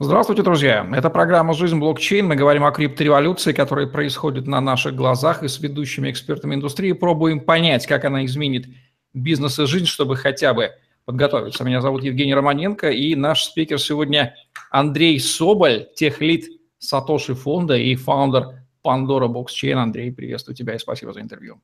[0.00, 0.84] Здравствуйте, друзья!
[0.92, 2.26] Это программа «Жизнь блокчейн».
[2.26, 7.38] Мы говорим о криптореволюции, которая происходит на наших глазах, и с ведущими экспертами индустрии пробуем
[7.38, 8.66] понять, как она изменит
[9.12, 10.72] бизнес и жизнь, чтобы хотя бы
[11.04, 11.62] подготовиться.
[11.62, 14.34] Меня зовут Евгений Романенко, и наш спикер сегодня
[14.72, 16.46] Андрей Соболь, техлит
[16.78, 19.74] Сатоши фонда и фаундер Pandora Blockchain.
[19.74, 21.60] Андрей, приветствую тебя и спасибо за интервью.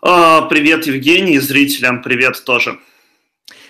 [0.00, 2.78] А, привет, Евгений, зрителям привет тоже.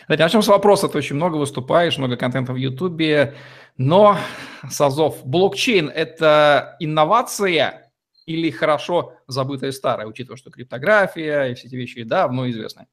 [0.08, 0.88] Давайте начнем с вопроса.
[0.88, 3.34] Ты очень много выступаешь, много контента в Ютубе,
[3.76, 4.16] но
[4.70, 7.92] Сазов, блокчейн– это инновация
[8.24, 12.86] или хорошо забытая старая, учитывая, что криптография и все эти вещи давно известны?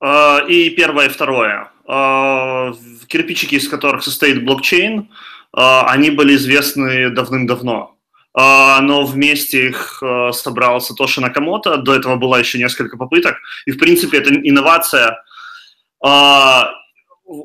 [0.00, 1.70] А, и первое, и второе.
[1.86, 2.72] А,
[3.08, 5.10] кирпичики, из которых состоит блокчейн,
[5.52, 7.90] они были известны давным-давно
[8.36, 10.02] но вместе их
[10.32, 15.33] собрал Сатоши Накамото, до этого было еще несколько попыток, и, в принципе, это инновация– а,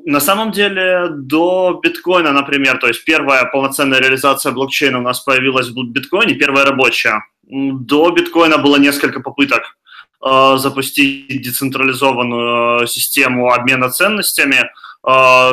[0.06, 5.70] на самом деле до биткоина, например, то есть первая полноценная реализация блокчейна у нас появилась
[5.70, 7.24] в биткоине, первая рабочая.
[7.44, 9.78] До биткоина было несколько попыток
[10.24, 14.70] э, запустить децентрализованную систему обмена ценностями.
[15.08, 15.52] Э,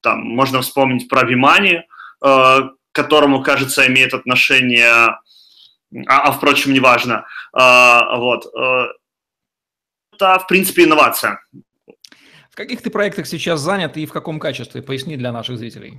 [0.00, 1.84] там можно вспомнить про Вимани,
[2.22, 2.60] э,
[2.92, 5.18] которому, кажется, имеет отношение, а,
[6.06, 7.24] а впрочем, неважно.
[7.56, 8.46] Э, вот.
[10.12, 11.40] Это, в принципе, инновация
[12.60, 14.82] каких ты проектах сейчас занят и в каком качестве?
[14.82, 15.94] Поясни для наших зрителей.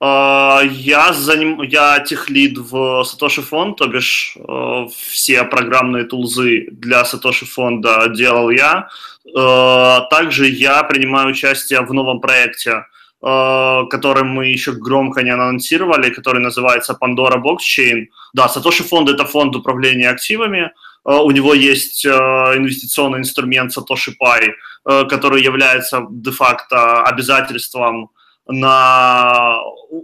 [0.00, 7.02] А, я, заним, я техлид в Satoshi фонд, то бишь э, все программные тулзы для
[7.02, 8.88] Satoshi фонда делал я.
[9.26, 16.10] Э, также я принимаю участие в новом проекте, э, который мы еще громко не анонсировали,
[16.10, 18.06] который называется Pandora Blockchain.
[18.32, 20.70] Да, Satoshi фонд– это фонд управления активами,
[21.10, 24.48] у него есть инвестиционный инструмент Satoshi Pi,
[24.88, 28.10] Э, который является де-факто обязательством
[28.46, 29.60] на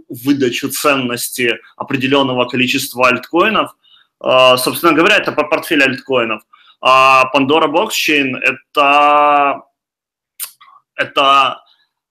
[0.09, 3.75] выдачу ценности определенного количества альткоинов.
[4.23, 6.43] Э, собственно говоря, это портфель альткоинов.
[6.81, 9.63] А Pandora Blockchain– это,
[10.95, 11.63] это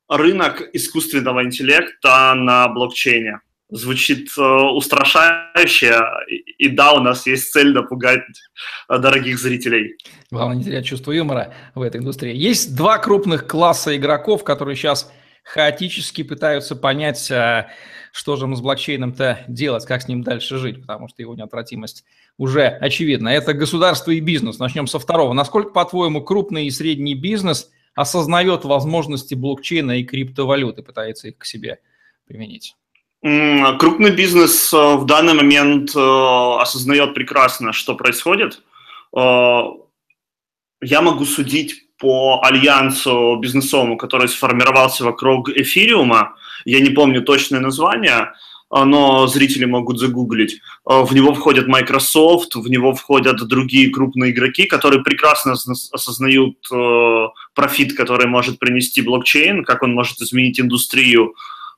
[0.09, 3.41] рынок искусственного интеллекта на блокчейне
[3.75, 6.01] звучит э, устрашающе.
[6.59, 8.23] И да, у нас есть цель напугать
[8.89, 9.97] э, дорогих зрителей.
[10.31, 12.37] Главное не терять чувство юмора в этой индустрии.
[12.37, 17.67] Есть два крупных класса игроков, которые сейчас хаотически пытаются понять, э,
[18.13, 22.05] что же им с блокчейном-то делать, как с ним дальше жить, потому что его неотвратимость
[22.39, 23.31] уже очевидна.
[23.31, 24.61] Это государство и бизнес.
[24.61, 25.33] Начнем со второго.
[25.33, 31.81] Насколько, по-твоему, крупный и средний бизнес осознает возможности блокчейна и криптовалюты, пытается их к себе
[32.29, 32.77] применить?
[33.25, 35.99] Крупный бизнес э, в данный момент э,
[36.61, 38.61] осознает прекрасно, что происходит.
[39.17, 39.63] Э,
[40.83, 46.35] я могу судить по альянсу бизнесовому, который сформировался вокруг эфириума.
[46.67, 48.33] Я не помню точное название,
[48.71, 50.61] но зрители могут загуглить.
[50.85, 55.53] В него входят Microsoft, в него входят другие крупные игроки, которые прекрасно
[55.93, 56.57] осознают
[57.55, 61.35] профит, который может принести блокчейн, как он может изменить индустрию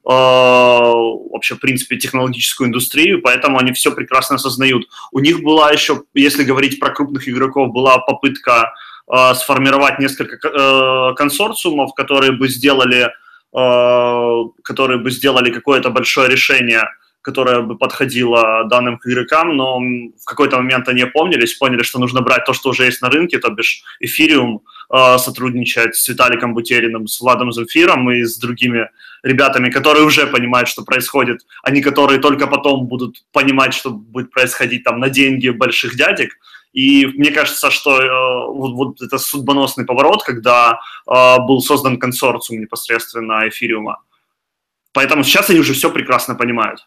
[0.07, 4.87] вообще, в принципе, технологическую индустрию, поэтому они все прекрасно осознают.
[5.11, 8.73] У них была еще, если говорить про крупных игроков, была попытка
[9.13, 13.11] э, сформировать несколько э, консорциумов, которые бы сделали,
[13.53, 16.85] э, которые бы сделали какое-то большое решение,
[17.27, 22.45] которое бы подходило данным игрокам, но в какой-то момент они опомнились, поняли, что нужно брать
[22.45, 24.63] то, что уже есть на рынке, то бишь эфириум,
[24.95, 28.89] э, сотрудничать с Виталиком Бутериным, с Владом Замфиром и с другими
[29.23, 34.31] ребятами, которые уже понимают, что происходит, а не которые только потом будут понимать, что будет
[34.31, 36.31] происходить там на деньги больших дядек.
[36.73, 42.61] И мне кажется, что э, вот, вот это судьбоносный поворот, когда э, был создан консорциум
[42.61, 44.03] непосредственно эфириума.
[44.93, 46.87] Поэтому сейчас они уже все прекрасно понимают.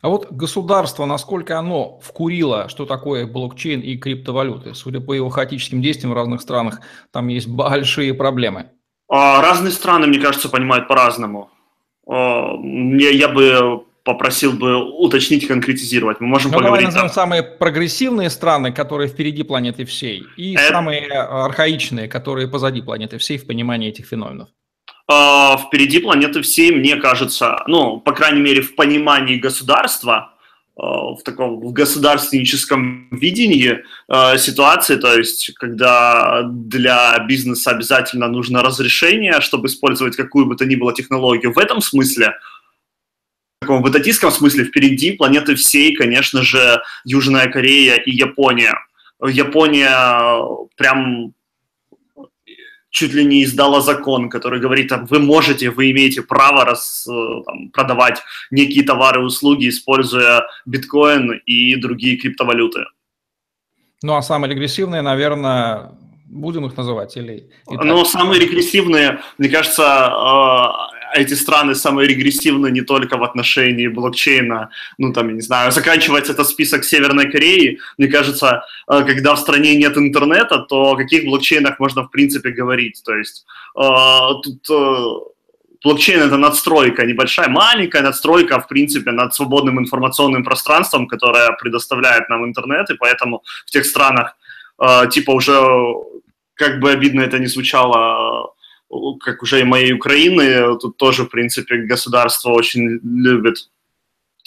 [0.00, 4.74] А вот государство, насколько оно вкурило, что такое блокчейн и криптовалюты?
[4.74, 6.80] Судя по его хаотическим действиям в разных странах,
[7.10, 8.70] там есть большие проблемы.
[9.08, 11.50] А, разные страны, мне кажется, понимают по-разному.
[12.06, 16.20] А, мне, я бы попросил бы уточнить, конкретизировать.
[16.20, 16.86] Мы можем ну, поговорить.
[16.86, 20.68] Давай назовем самые прогрессивные страны, которые впереди планеты всей, и Это...
[20.68, 24.48] самые архаичные, которые позади планеты всей в понимании этих феноменов.
[25.10, 30.37] Uh, впереди планеты всей, мне кажется, ну, по крайней мере, в понимании государства, Э,
[30.78, 39.40] в таком в государственническом видении э, ситуации, то есть когда для бизнеса обязательно нужно разрешение,
[39.40, 41.52] чтобы использовать какую бы то ни было технологию.
[41.52, 42.34] В этом смысле,
[43.60, 48.74] в таком бытатистском смысле, впереди планеты всей, конечно же, Южная Корея и Япония.
[49.20, 50.40] Япония
[50.76, 51.34] прям
[52.98, 57.42] чуть ли не издала закон, который говорит, там, вы можете, вы имеете право раз, э,
[57.46, 62.86] там, продавать некие товары и услуги, используя биткоин и другие криптовалюты.
[64.02, 65.92] Ну, а самые регрессивные, наверное,
[66.26, 67.48] будем их называть или...
[67.68, 74.70] Ну, самые регрессивные, мне кажется, э, эти страны самые регрессивные не только в отношении блокчейна,
[74.98, 79.38] ну, там, я не знаю, заканчивается этот список Северной Кореи, мне кажется, э, когда в
[79.38, 83.46] стране нет интернета, то о каких блокчейнах можно, в принципе, говорить, то есть
[83.76, 83.88] э,
[84.42, 85.28] тут
[85.84, 92.44] блокчейн это надстройка, небольшая, маленькая надстройка, в принципе, над свободным информационным пространством, которое предоставляет нам
[92.44, 94.36] интернет, и поэтому в тех странах,
[94.82, 95.60] э, типа уже,
[96.54, 98.52] как бы обидно это ни звучало,
[99.20, 103.68] как уже и моей Украины, тут тоже, в принципе, государство очень любит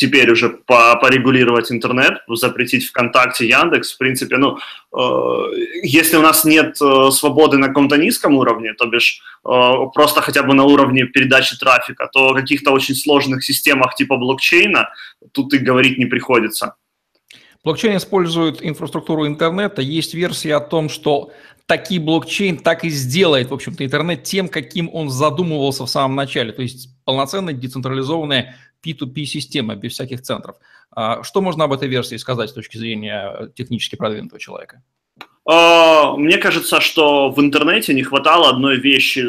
[0.02, 5.54] теперь уже по, порегулировать интернет, запретить ВКонтакте, Яндекс, в принципе, ну, э,
[5.84, 9.50] если у нас нет э, свободы на каком-то низком уровне, то бишь э,
[9.94, 14.90] просто хотя бы на уровне передачи трафика, то о каких-то очень сложных системах типа блокчейна
[15.34, 16.76] тут и говорить не приходится.
[17.64, 19.82] Блокчейн использует инфраструктуру интернета.
[19.82, 21.32] Есть версия о том, что
[21.68, 26.52] таки блокчейн так и сделает, в общем-то, интернет тем, каким он задумывался в самом начале.
[26.54, 30.56] То есть полноценная децентрализованная P2P-система без всяких центров.
[30.94, 34.82] А что можно об этой версии сказать с точки зрения технически продвинутого человека?
[35.46, 39.26] А, мне кажется, что в интернете не хватало одной вещи,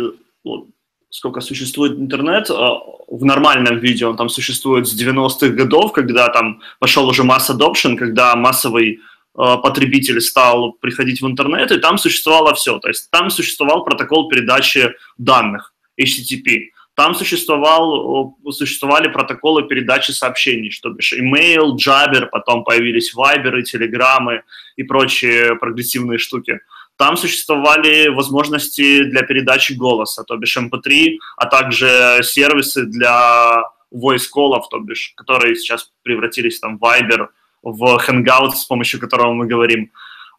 [1.12, 6.62] сколько существует интернет, а, в нормальном виде он там существует с 90-х годов, когда там
[6.81, 9.00] пошел уже масс adoption, когда массовый
[9.35, 12.79] а, потребитель стал приходить в интернет, и там существовало все.
[12.79, 16.70] То есть там существовал протокол передачи данных, HTTP.
[16.94, 24.43] Там существовал, существовали протоколы передачи сообщений, что бишь email, Jabber, потом появились Viber, Телеграммы
[24.76, 26.61] и прочие прогрессивные штуки.
[27.02, 34.28] Там существовали возможности для передачи голоса, то бишь MP3, эм а также сервисы для voice
[34.32, 37.26] call то бишь, которые сейчас превратились там в Viber,
[37.64, 39.90] в Hangout, с помощью которого мы говорим.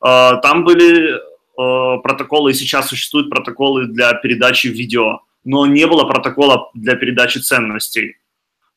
[0.02, 6.06] Э, там были э, протоколы, и сейчас существуют протоколы для передачи видео но не было
[6.06, 8.16] протокола для передачи ценностей.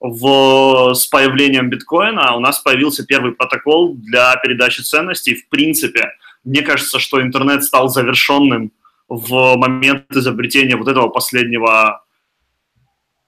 [0.00, 5.36] В, с появлением биткоина у нас появился первый протокол для передачи ценностей.
[5.36, 6.10] В принципе,
[6.46, 8.72] мне кажется, что интернет стал завершенным
[9.08, 12.04] в момент изобретения вот этого последнего,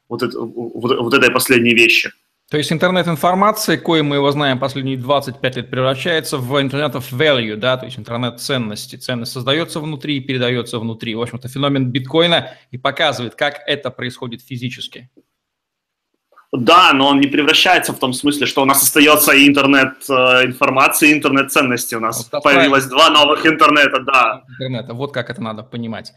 [0.09, 2.11] вот, это, вот, вот этой последней вещи.
[2.51, 7.05] То есть интернет информации, коим мы его знаем последние 25 лет, превращается в интернет of
[7.13, 8.97] value, да, то есть интернет ценности.
[8.97, 11.15] Ценность создается внутри и передается внутри.
[11.15, 15.11] В общем-то, феномен биткоина и показывает, как это происходит физически.
[16.51, 21.11] Да, но он не превращается в том смысле, что у нас остается и интернет-информации, э,
[21.11, 21.95] и интернет-ценности.
[21.95, 24.45] У нас вот появилось два новых интернета, да.
[24.49, 26.15] Интернета, вот как это надо понимать.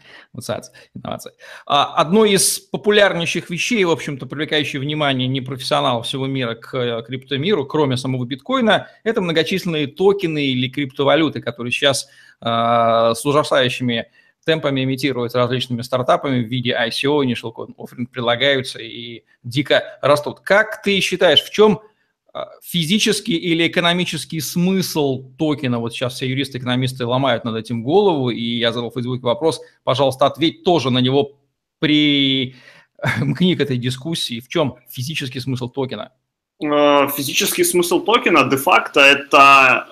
[0.94, 1.32] Инновации.
[1.66, 7.66] А, одно из популярнейших вещей, в общем-то, привлекающее внимание непрофессионалов всего мира к э, криптомиру,
[7.66, 12.08] кроме самого биткоина, это многочисленные токены или криптовалюты, которые сейчас
[12.40, 12.46] э,
[13.14, 14.08] с ужасающими
[14.44, 20.40] темпами имитируются различными стартапами в виде ICO, initial offering прилагаются и дико растут.
[20.40, 21.80] Как ты считаешь, в чем
[22.32, 25.78] а, физический или экономический смысл токена?
[25.78, 30.26] Вот сейчас все юристы-экономисты ломают над этим голову, и я задал в Фейсбуке вопрос, пожалуйста,
[30.26, 31.38] ответь тоже на него
[31.78, 32.56] при
[33.20, 34.40] мкни к этой дискуссии.
[34.40, 36.12] В чем физический смысл токена?
[36.62, 39.88] Э, физический смысл токена де-факто это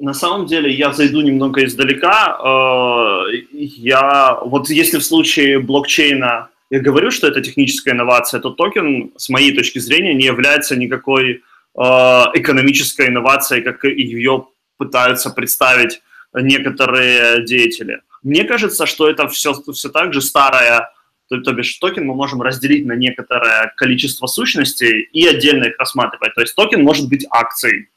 [0.00, 2.38] на самом деле я зайду немного издалека.
[2.42, 9.12] Э, я вот если в случае блокчейна я говорю, что это техническая инновация, то токен,
[9.16, 11.40] с моей точки зрения, не является никакой э,
[11.74, 14.46] экономической инновацией, как ее
[14.78, 16.00] пытаются представить
[16.32, 18.00] некоторые деятели.
[18.22, 20.90] Мне кажется, что это все, все так же старая,
[21.28, 26.34] то, то бишь токен мы можем разделить на некоторое количество сущностей и отдельно их рассматривать.
[26.34, 27.88] То есть токен может быть акцией,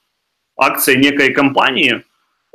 [0.58, 2.04] акция некой компании,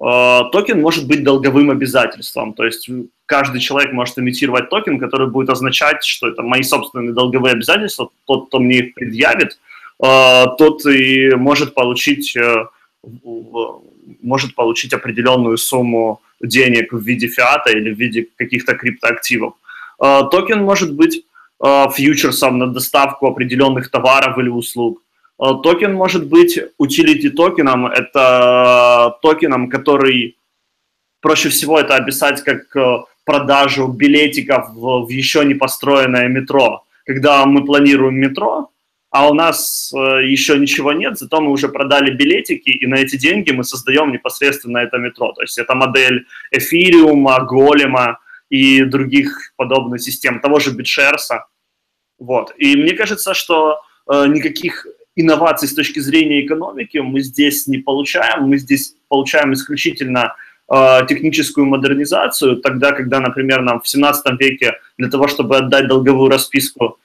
[0.01, 2.53] э, токен может быть долговым обязательством.
[2.55, 2.89] То есть
[3.27, 8.11] каждый человек может эмитировать токен, который будет означать, что это мои собственные долговые обязательства.
[8.27, 9.59] Тот, кто мне их предъявит,
[10.03, 12.67] э, тот и может получить, э,
[14.23, 19.55] может получить определенную сумму денег в виде фиата или в виде каких-то криптоактивов.
[19.99, 21.25] Токен может быть
[21.61, 25.03] фьючерсом на доставку определенных товаров или услуг.
[25.41, 30.37] Э, токен может быть utility токеном, это токеном, который
[31.21, 36.85] проще всего это описать как э, продажу билетиков в, еще не построенное метро.
[37.07, 38.71] Когда мы планируем метро,
[39.11, 43.17] а у нас э, еще ничего нет, зато мы уже продали билетики, и на эти
[43.17, 45.33] деньги мы создаем непосредственно это метро.
[45.33, 48.19] То есть это модель эфириума, голема
[48.51, 51.41] и других подобных систем, того же BitShares.
[52.19, 52.53] Вот.
[52.59, 54.87] И мне кажется, что никаких
[55.19, 58.45] инноваций с точки зрения экономики мы здесь не получаем.
[58.45, 60.37] Мы здесь получаем исключительно
[60.73, 66.31] э, техническую модернизацию, тогда, когда, например, нам в 17 веке для того, чтобы отдать долговую
[66.31, 66.99] расписку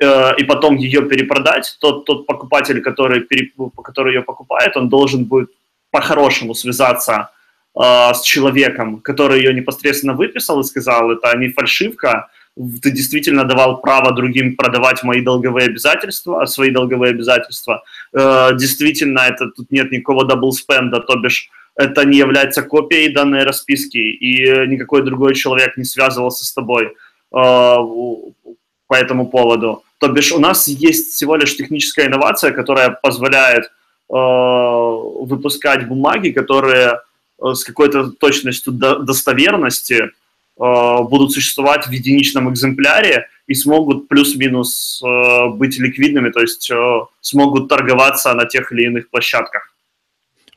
[0.00, 3.52] э, и потом ее перепродать, тот, тот покупатель, который, пере,
[3.84, 5.50] который ее покупает, он должен будет
[5.92, 7.30] по-хорошему связаться
[7.76, 13.80] э, с человеком, который ее непосредственно выписал и сказал, это не фальшивка, ты действительно давал
[13.80, 17.82] право другим продавать мои долговые обязательства, свои долговые обязательства.
[18.12, 23.12] Э, действительно, это тут нет никакого double spend а, то бишь это не является копией
[23.12, 26.92] данной расписки, и никакой другой человек не связывался с тобой э,
[27.32, 29.82] по этому поводу.
[29.98, 33.68] То бишь у нас есть всего лишь техническая инновация, которая позволяет э,
[34.08, 37.00] выпускать бумаги, которые
[37.40, 40.23] с какой-то точностью достоверности Э,
[40.56, 47.68] будут существовать в единичном экземпляре и смогут плюс-минус э, быть ликвидными, то есть э, смогут
[47.68, 49.74] торговаться на тех или иных площадках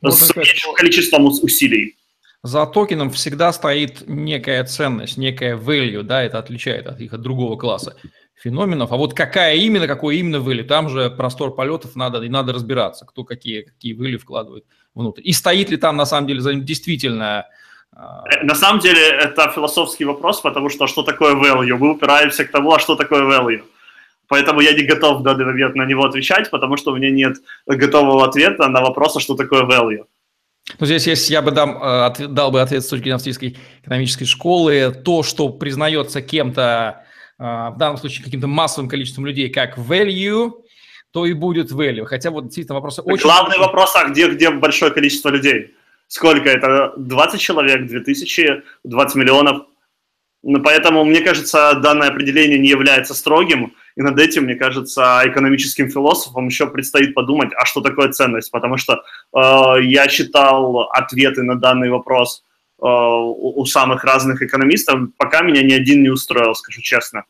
[0.00, 1.96] вот с меньшим количеством усилий.
[2.44, 7.56] За токеном всегда стоит некая ценность, некая value, да, это отличает от их от другого
[7.56, 7.96] класса
[8.36, 8.92] феноменов.
[8.92, 13.04] А вот какая именно, какой именно value, там же простор полетов надо, и надо разбираться,
[13.04, 14.64] кто какие, какие value вкладывает
[14.94, 15.22] внутрь.
[15.24, 17.46] И стоит ли там на самом деле за ним действительно Э,
[18.42, 21.76] на самом деле это философский вопрос, потому что что такое value?
[21.76, 23.62] Мы упираемся к тому, а что такое value.
[24.28, 27.38] Поэтому я не готов в данный момент на него отвечать, потому что у меня нет
[27.66, 30.04] готового ответа на вопрос, а что такое value.
[30.78, 34.26] Ну, здесь, если я бы дам, э, дал бы ответ с точки зрения австрийской экономической
[34.26, 37.04] школы, то, что признается кем-то,
[37.38, 40.52] э, в данном случае каким-то массовым количеством людей, как value,
[41.10, 42.04] то и будет value.
[42.04, 43.22] Хотя вот действительно вопросы очень...
[43.22, 45.74] Главный вопрос, а где, где большое количество людей?
[46.08, 46.94] Сколько это?
[46.96, 49.66] 20 человек, 2000, 20 миллионов.
[50.42, 55.90] Ну, поэтому, мне кажется, данное определение не является строгим, и над этим, мне кажется, экономическим
[55.90, 59.02] философам еще предстоит подумать, а что такое ценность, потому что
[59.34, 62.44] э, я читал ответы на данный вопрос
[62.80, 67.24] э, у, у самых разных экономистов, пока меня ни один не устроил, скажу честно.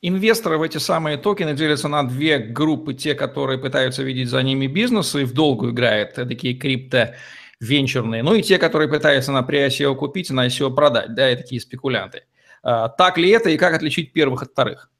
[0.00, 2.94] Инвесторы в эти самые токены делятся на две группы.
[2.94, 7.14] Те, которые пытаются видеть за ними бизнес и в долгу играют, такие крипто
[7.60, 11.32] венчурные, ну и те, которые пытаются на при ICO купить и на ICO продать, да,
[11.32, 12.22] и такие спекулянты.
[12.62, 14.90] А, так ли это и как отличить первых от вторых?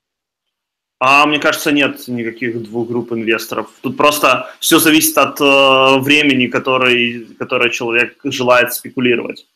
[1.01, 3.71] А мне кажется, нет никаких двух групп инвесторов.
[3.83, 9.47] Тут просто все зависит от э, времени, который, которое человек желает спекулировать.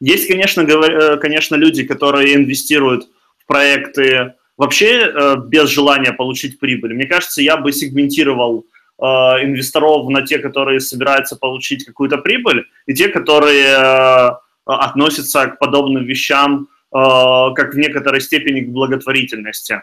[0.00, 3.06] Есть, конечно, говор, э, конечно, люди, которые инвестируют
[3.38, 6.94] в проекты вообще э, без желания получить прибыль.
[6.94, 8.64] Мне кажется, я бы сегментировал
[9.02, 14.30] Э, инвесторов на те, которые собираются получить какую-то прибыль, и те, которые э,
[14.66, 19.82] относятся к подобным вещам как в некоторой степени к благотворительности.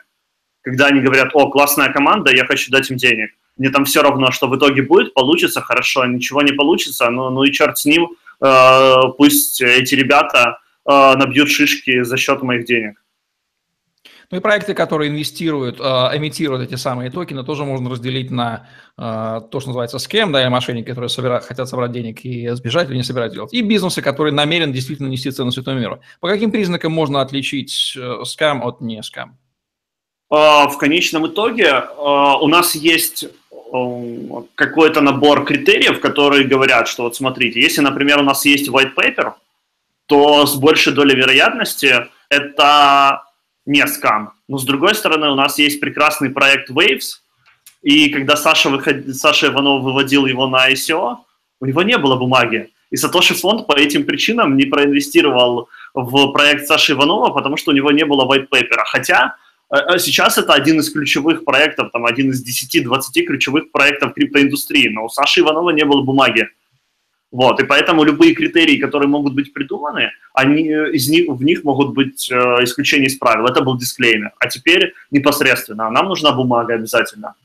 [0.61, 3.29] Когда они говорят, о, классная команда, я хочу дать им денег.
[3.55, 7.43] Мне там все равно, что в итоге будет, получится хорошо, ничего не получится, ну, ну
[7.43, 8.09] и черт с ним,
[9.17, 13.01] пусть эти ребята набьют шишки за счет моих денег.
[14.29, 18.67] Ну и проекты, которые инвестируют, эмитируют эти самые токены, тоже можно разделить на
[18.97, 22.89] э, то, что называется скем, да, или мошенники, которые собирают, хотят собрать денег и сбежать
[22.89, 26.01] или не собирают делать, и бизнесы, которые намерены действительно нести цену святому миру.
[26.19, 29.37] По каким признакам можно отличить э, скам от не скам?
[30.29, 33.29] В конечном итоге у нас есть
[34.55, 39.35] какой-то набор критериев, которые говорят, что вот смотрите, если, например, у нас есть white paper,
[40.05, 43.23] то с большей долей вероятности это
[43.67, 44.33] не скам.
[44.47, 47.19] Но с другой стороны, у нас есть прекрасный проект Waves,
[47.83, 49.15] и когда Саша, выход...
[49.15, 51.17] Саша Иванов выводил его на ICO,
[51.59, 52.69] у него не было бумаги.
[52.89, 57.73] И Сатоши фонд по этим причинам не проинвестировал в проект Саши Иванова, потому что у
[57.73, 58.83] него не было white paper.
[58.85, 59.35] Хотя
[59.69, 64.87] э, э, сейчас это один из ключевых проектов, там один из 10-20 ключевых проектов криптоиндустрии,
[64.87, 66.47] но у Саши Иванова не было бумаги.
[67.31, 70.61] Вот, и поэтому любые критерии, которые могут быть придуманы, они,
[70.93, 73.45] из них, в них могут быть э, исключения из правил.
[73.45, 74.31] Это был дисклеймер.
[74.39, 75.89] А теперь непосредственно.
[75.89, 77.35] Нам нужна бумага обязательно.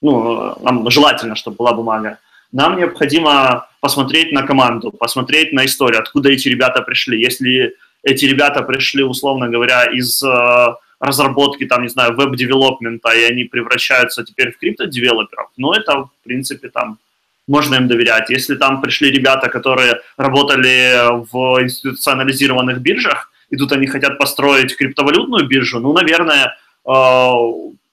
[0.00, 2.18] Ну, нам желательно, чтобы была бумага.
[2.50, 7.20] Нам необходимо посмотреть на команду, посмотреть на историю, откуда эти ребята пришли.
[7.20, 13.44] Если эти ребята пришли, условно говоря, из э, разработки, там, не знаю, веб-девелопмента, и они
[13.44, 16.98] превращаются теперь в крипто-девелоперов, ну, это, в принципе, там,
[17.46, 18.30] можно им доверять.
[18.30, 25.46] Если там пришли ребята, которые работали в институционализированных биржах, и тут они хотят построить криптовалютную
[25.46, 27.32] биржу, ну, наверное, э,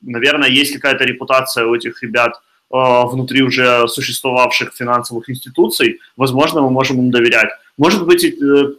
[0.01, 2.41] наверное, есть какая-то репутация у этих ребят
[2.73, 7.49] э, внутри уже существовавших финансовых институций, возможно, мы можем им доверять.
[7.77, 8.73] Может быть, э,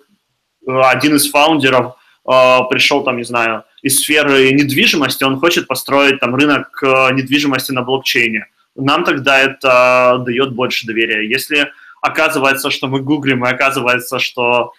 [0.67, 6.81] один из фаундеров пришел там, не знаю, из сферы недвижимости, он хочет построить там рынок
[6.81, 8.47] недвижимости на блокчейне.
[8.75, 11.29] Нам тогда это дает больше доверия.
[11.29, 14.73] Если оказывается, что мы гуглим, и оказывается, что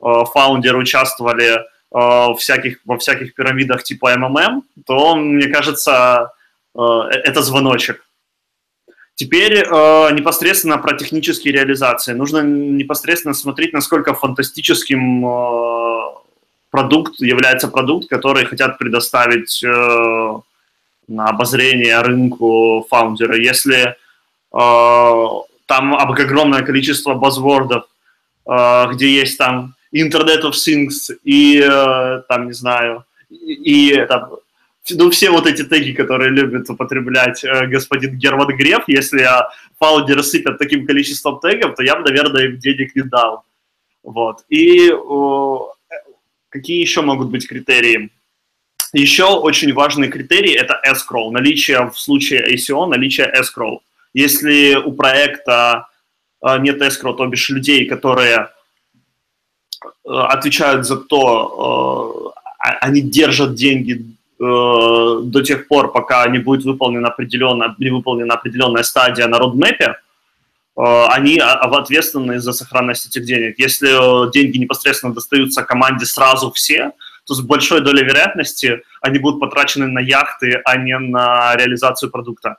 [0.00, 1.60] фаундеры участвовали
[1.90, 6.32] в всяких, во всяких пирамидах типа МММ, то, мне кажется,
[6.74, 8.04] это звоночек.
[9.16, 9.64] Теперь э,
[10.12, 12.14] непосредственно про технические реализации.
[12.14, 16.14] Нужно непосредственно смотреть, насколько фантастическим э,
[16.70, 20.40] продукт является продукт, который хотят предоставить э,
[21.18, 23.36] обозрение рынку фаундера.
[23.36, 23.94] Если э,
[25.66, 27.84] там огромное количество базвордов,
[28.46, 34.30] э, где есть там Internet of Things и э, там, не знаю, и, там,
[34.90, 39.26] ну, все вот эти теги, которые любит употреблять э, господин Герман Греф, если
[39.78, 43.44] фаундеры сыпят таким количеством тегов, то я бы, наверное, им денег не дал.
[44.02, 44.44] Вот.
[44.48, 45.72] И о,
[46.50, 48.10] какие еще могут быть критерии?
[48.94, 53.80] Еще очень важный критерий– это escrow, наличие в случае ICO, наличие escrow.
[54.14, 55.88] Если у проекта
[56.40, 58.50] э, нет escrow, то бишь людей, которые
[59.84, 64.04] э, отвечают за то, э, а, они держат деньги
[64.38, 69.96] до тех пор, пока не будет выполнена определенная, не выполнена определенная стадия на родмепе,
[70.76, 73.58] они ответственны за сохранность этих денег.
[73.58, 76.92] Если деньги непосредственно достаются команде сразу все,
[77.26, 82.58] то с большой долей вероятности они будут потрачены на яхты, а не на реализацию продукта.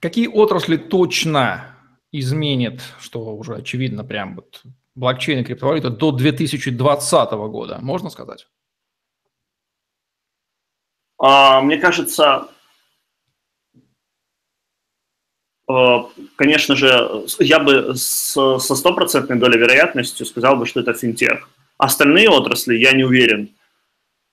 [0.00, 1.76] Какие отрасли точно
[2.12, 4.62] изменит, что уже очевидно, прям вот
[4.94, 8.46] блокчейн и криптовалюта до 2020 года, можно сказать?
[11.18, 12.48] А, мне кажется,
[15.68, 15.96] э,
[16.36, 21.48] конечно же, я бы со стопроцентной долей вероятностью сказал бы, что это финтех.
[21.78, 23.50] Остальные отрасли я не уверен,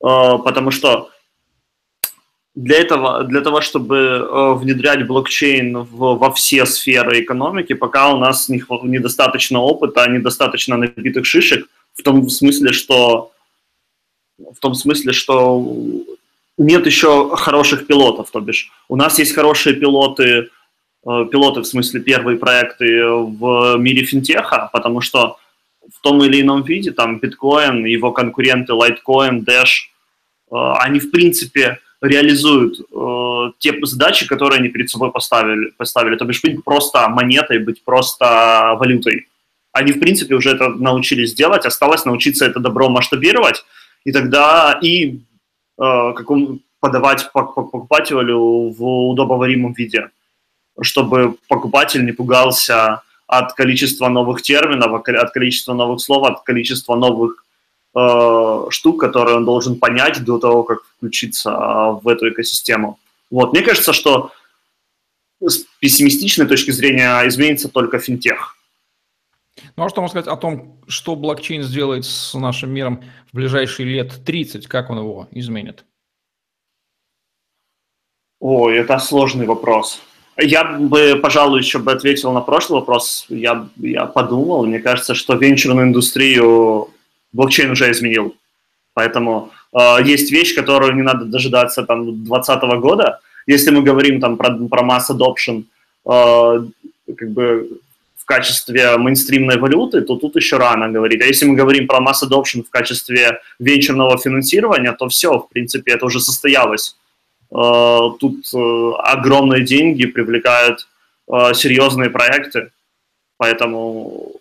[0.04, 1.10] э, потому что
[2.56, 8.18] для этого, для того, чтобы э, внедрять блокчейн в, во все сферы экономики, пока у
[8.18, 13.32] нас не, недостаточно опыта, недостаточно набитых шишек, в том смысле, что
[14.38, 15.66] в том смысле, что
[16.58, 18.72] нет еще хороших пилотов, то бишь.
[18.88, 25.02] У нас есть хорошие пилоты, э, пилоты в смысле первые проекты в мире финтеха, потому
[25.02, 25.38] что
[25.92, 29.90] в том или ином виде там биткоин, его конкуренты Litecoin, Dash,
[30.52, 36.16] э, они в принципе реализуют э, те задачи, которые они перед собой поставили, поставили.
[36.16, 39.28] То бишь быть просто монетой, быть просто валютой.
[39.72, 43.66] Они, в принципе, уже это научились делать, осталось научиться это добро масштабировать,
[44.06, 45.22] и тогда и
[45.80, 50.10] Э, как он подавать покупателю в удобоваримом виде,
[50.82, 53.02] чтобы покупатель не пугался
[53.38, 57.46] от количества новых терминов, от количества новых слов, от количества новых
[57.96, 61.52] э, штук, которые он должен понять до того, как включиться
[62.04, 63.00] в эту экосистему.
[63.30, 63.54] Вот.
[63.54, 64.32] Мне кажется, что
[65.42, 68.56] с пессимистичной точки зрения изменится только финтех.
[69.76, 73.88] Ну а что можно сказать о том, что блокчейн сделает с нашим миром в ближайшие
[73.88, 75.86] лет 30, как он его изменит?
[78.40, 80.02] Ой, это сложный вопрос.
[80.38, 83.26] Я бы, пожалуй, еще бы ответил на прошлый вопрос.
[83.30, 86.90] Я, я подумал, мне кажется, что венчурную индустрию
[87.34, 88.36] блокчейн уже изменил.
[88.96, 93.20] Поэтому э, есть вещь, которую не надо дожидаться там 2020 года.
[93.46, 95.66] Если мы говорим там про, про mass adoption,
[96.06, 96.66] э,
[97.16, 97.70] как бы
[98.16, 101.22] в качестве мейнстримной валюты, то тут еще рано говорить.
[101.22, 105.92] А если мы говорим про mass adoption в качестве венчурного финансирования, то все, в принципе,
[105.92, 106.96] это уже состоялось.
[107.54, 110.88] Э, тут э, огромные деньги привлекают
[111.32, 112.72] э, серьезные проекты,
[113.38, 114.32] поэтому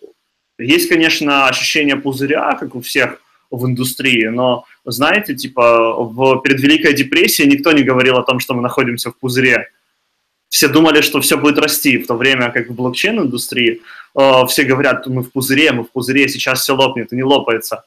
[0.57, 3.19] есть, конечно, ощущение пузыря, как у всех
[3.51, 8.55] в индустрии, но, знаете, типа, в, перед Великой депрессией никто не говорил о том, что
[8.55, 9.69] мы находимся в пузыре.
[10.49, 13.81] Все думали, что все будет расти, в то время как в блокчейн-индустрии
[14.17, 17.83] э, все говорят, мы в пузыре, мы в пузыре, сейчас все лопнет, и не лопается.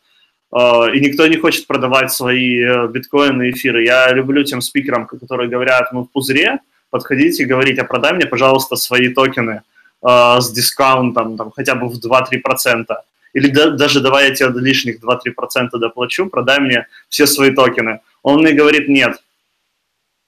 [0.54, 3.85] Э, и никто не хочет продавать свои э, биткоины и эфиры.
[3.85, 8.26] Я люблю тем спикерам, которые говорят, мы в пузыре, подходите и говорите, а продай мне,
[8.26, 9.62] пожалуйста, свои токены
[10.02, 12.87] э, с дискаунтом там, хотя бы в 2-3%.
[13.35, 18.00] Или да, даже давай я тебе лишних 2-3% доплачу, продай мне все свои токены.
[18.22, 19.20] Он мне говорит, нет,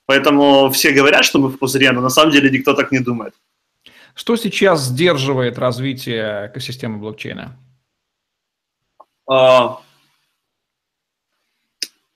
[0.09, 3.35] Поэтому все говорят, что мы в пузыре, но на самом деле никто так не думает.
[4.15, 7.59] Что сейчас сдерживает развитие экосистемы блокчейна?
[9.31, 9.83] А,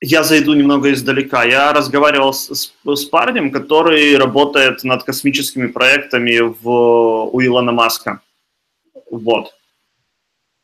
[0.03, 1.45] я зайду немного издалека.
[1.45, 6.69] Я разговаривал с, с парнем, который работает над космическими проектами в,
[7.33, 8.21] у Илона Маска.
[9.11, 9.55] Вот.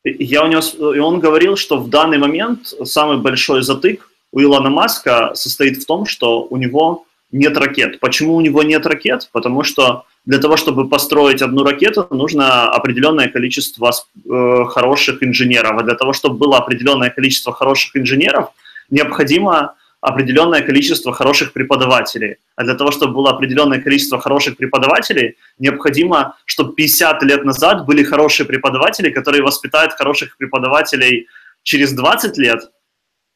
[0.05, 4.71] Я у него, и он говорил, что в данный момент самый большой затык у Илона
[4.71, 8.01] Маска состоит в том, что у него нет ракет.
[8.01, 9.29] Почему у него нет ракет?
[9.33, 15.79] Потому что для того, чтобы построить одну ракету, нужно определенное количество э, хороших инженеров.
[15.79, 18.51] А для того, чтобы было определенное количество хороших инженеров,
[18.91, 22.37] необходимо определенное количество хороших преподавателей.
[22.57, 28.05] А для того, чтобы было определенное количество хороших преподавателей, необходимо, чтобы 50 лет назад были
[28.05, 31.27] хорошие преподаватели, которые воспитают хороших преподавателей
[31.63, 32.71] через 20 лет.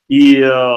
[0.08, 0.74] И э,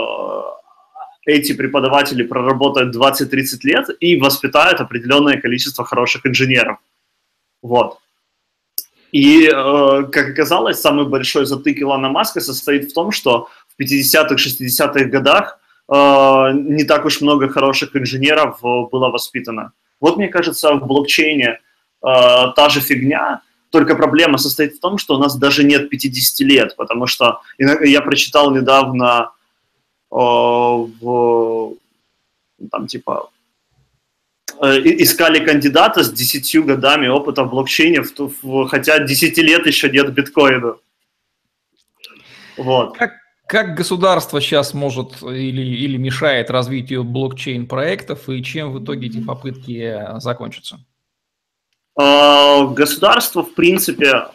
[1.25, 6.77] эти преподаватели проработают 20-30 лет и воспитают определенное количество хороших инженеров.
[7.61, 7.99] Вот.
[9.11, 14.35] И, э, как оказалось, самый большой затык Илона Маска состоит в том, что в 50-х,
[14.35, 15.59] 60-х годах
[15.89, 15.93] э,
[16.53, 19.71] не так уж много хороших инженеров э, было воспитано.
[19.99, 21.59] Вот, мне кажется, в блокчейне
[22.01, 26.75] та же фигня, только проблема состоит в том, что у нас даже нет 50 лет,
[26.75, 29.31] потому что я прочитал недавно
[30.11, 31.73] в,
[32.71, 33.29] там, типа,
[34.61, 38.03] э, искали кандидата с 10 годами опыта в блокчейне,
[38.67, 40.75] хотя 10 лет еще нет биткоина.
[42.57, 42.97] Вот.
[42.97, 43.11] Как,
[43.47, 50.19] как государство сейчас может или, или мешает развитию блокчейн-проектов, и чем в итоге эти попытки
[50.19, 50.79] закончатся?
[51.97, 54.25] А, государство, в принципе,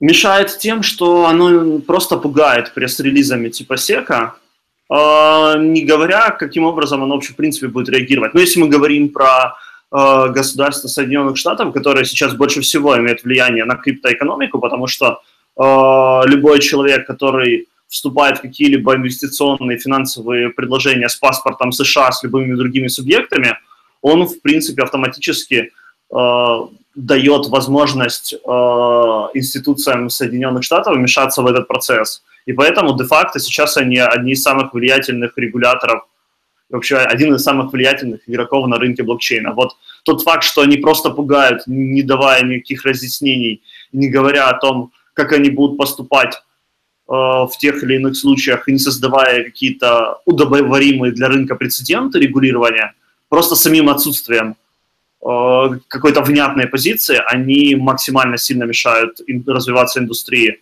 [0.00, 4.36] мешает тем, что оно просто пугает пресс-релизами типа сека,
[4.88, 8.34] не говоря, каким образом оно вообще в принципе будет реагировать.
[8.34, 9.56] Но если мы говорим про
[9.92, 15.20] а, государство Соединенных Штатов, которое сейчас больше всего имеет влияние на криптоэкономику, потому что
[15.62, 22.86] любой человек, который вступает в какие-либо инвестиционные финансовые предложения с паспортом США, с любыми другими
[22.88, 23.58] субъектами,
[24.00, 25.72] он, в принципе, автоматически
[26.94, 28.38] дает возможность э,
[29.34, 32.22] институциям Соединенных Штатов вмешаться в этот процесс.
[32.46, 36.02] И поэтому де-факто сейчас они одни из самых влиятельных регуляторов,
[36.68, 39.52] вообще один из самых влиятельных игроков на рынке блокчейна.
[39.52, 44.90] Вот тот факт, что они просто пугают, не давая никаких разъяснений, не говоря о том,
[45.24, 51.12] как они будут поступать э, в тех или иных случаях, и не создавая какие-то удобоваримые
[51.12, 52.94] для рынка прецеденты регулирования,
[53.28, 54.56] просто самим отсутствием
[55.22, 60.60] Э, какой-то внятной позиции, они максимально сильно мешают развиваться индустрии.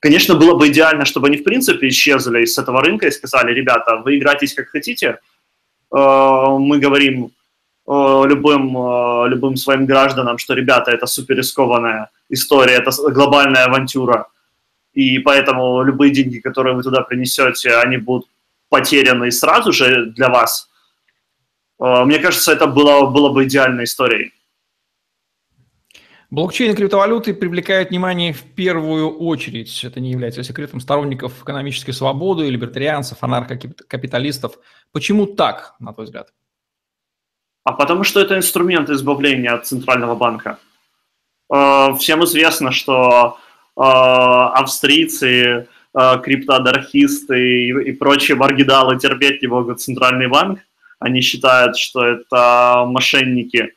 [0.00, 3.96] Конечно, было бы идеально, чтобы они в принципе исчезли с этого рынка и сказали, ребята,
[4.04, 7.30] вы играйтесь как хотите, э, мы говорим
[7.86, 8.76] любым,
[9.28, 14.28] любым своим гражданам, что, ребята, это супер рискованная история, это глобальная авантюра,
[14.92, 18.28] и поэтому любые деньги, которые вы туда принесете, они будут
[18.68, 20.68] потеряны сразу же для вас–
[21.80, 24.32] Э, мне кажется, это было, было бы идеальной историей.
[26.30, 29.82] Блокчейн и криптовалюты привлекают внимание в первую очередь.
[29.82, 34.56] Это не является секретом сторонников экономической свободы, либертарианцев, анархокапиталистов.
[34.92, 36.32] Почему так, на твой взгляд?
[37.64, 40.58] А потому что это инструмент избавления от центрального банка.
[41.52, 43.38] Э, всем известно, что
[43.76, 50.60] э, австрийцы, криптоанархисты и прочие маргиналы терпеть не могут центральный банк.
[51.00, 53.72] Они считают, что это мошенники,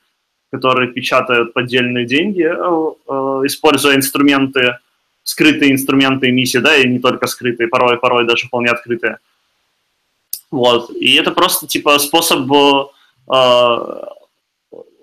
[0.51, 3.11] которые печатают поддельные деньги, э, э,
[3.47, 4.77] используя инструменты,
[5.23, 9.17] скрытые инструменты эмиссии, да, и не только скрытые, порой, порой даже вполне открытые.
[10.51, 10.91] Вот.
[10.91, 12.83] И это просто типа способ э,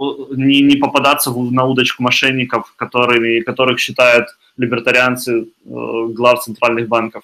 [0.00, 7.22] не, не попадаться в, на удочку мошенников, которыми, которых считают либертарианцы э, глав центральных банков.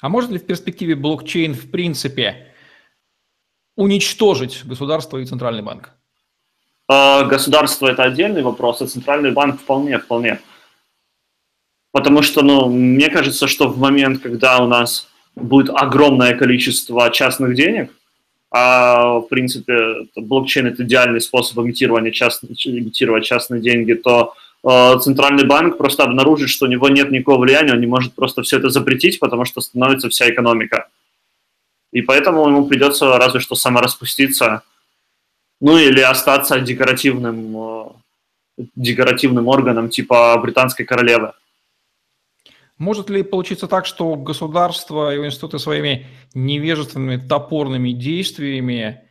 [0.00, 2.52] А может ли в перспективе блокчейн в принципе
[3.76, 5.90] уничтожить государство и центральный банк?
[6.88, 10.40] А, государство это отдельный вопрос, а центральный банк вполне, вполне.
[11.92, 17.54] Потому что, ну, мне кажется, что в момент, когда у нас будет огромное количество частных
[17.54, 17.92] денег,
[18.50, 24.34] а в принципе блокчейн это идеальный способ имитирования частных, имитировать частные деньги, то
[24.64, 28.42] э, центральный банк просто обнаружит, что у него нет никакого влияния, он не может просто
[28.42, 30.88] все это запретить, потому что становится вся экономика
[31.92, 34.62] и поэтому ему придется разве что самораспуститься,
[35.60, 41.32] ну или остаться декоративным, э, декоративным органом типа британской королевы.
[42.80, 49.02] Может ли получиться так, что государство и институты своими невежественными топорными действиями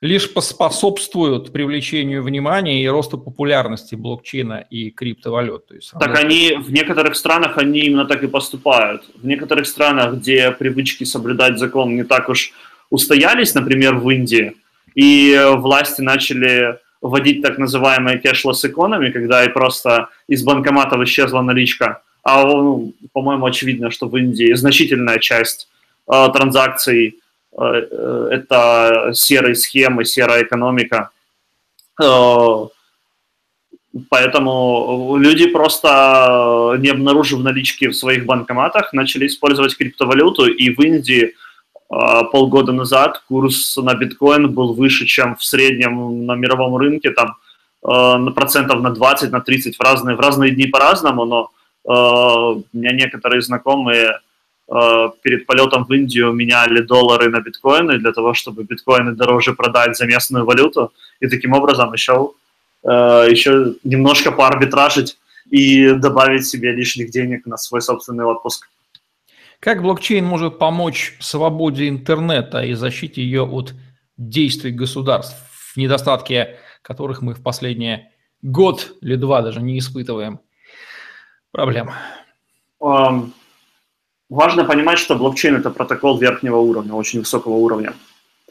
[0.00, 5.68] лишь поспособствуют привлечению внимания и росту популярности блокчейна и криптовалют.
[5.68, 9.04] То есть, так они в некоторых странах они именно так и поступают.
[9.14, 12.52] В некоторых странах, где привычки соблюдать закон не так уж
[12.90, 14.56] устоялись, например, в Индии,
[14.96, 22.02] и власти начали вводить так называемые cashless экономи, когда и просто из банкоматов исчезла наличка.
[22.24, 22.42] А,
[23.12, 25.68] по-моему, очевидно, что в Индии значительная часть
[26.10, 27.20] э, транзакций
[27.52, 31.10] э, э это серые схемы, серая экономика.
[32.02, 32.66] Э,
[34.10, 41.34] Поэтому люди просто, не обнаружив налички в своих банкоматах, начали использовать криптовалюту, и в Индии
[41.88, 47.36] а, полгода назад курс на биткоин был выше, чем в среднем на мировом рынке, там
[47.84, 51.50] на процентов на 20, на 30 в разные, в разные дни по-разному, но
[51.84, 54.20] у меня некоторые знакомые
[55.22, 60.06] перед полетом в Индию меняли доллары на биткоины для того, чтобы биткоины дороже продать за
[60.06, 62.30] местную валюту, и таким образом еще
[62.84, 65.16] Э, еще немножко поарбитражить
[65.50, 68.68] и добавить себе лишних денег на свой собственный отпуск.
[69.58, 73.72] Как блокчейн может помочь свободе интернета и защите ее от
[74.18, 75.36] действий государств,
[75.76, 80.40] недостатки которых мы в последние год или два даже не испытываем
[81.54, 81.90] проблем?
[84.30, 87.92] Важно понимать, что блокчейн– это протокол верхнего уровня, очень высокого уровня.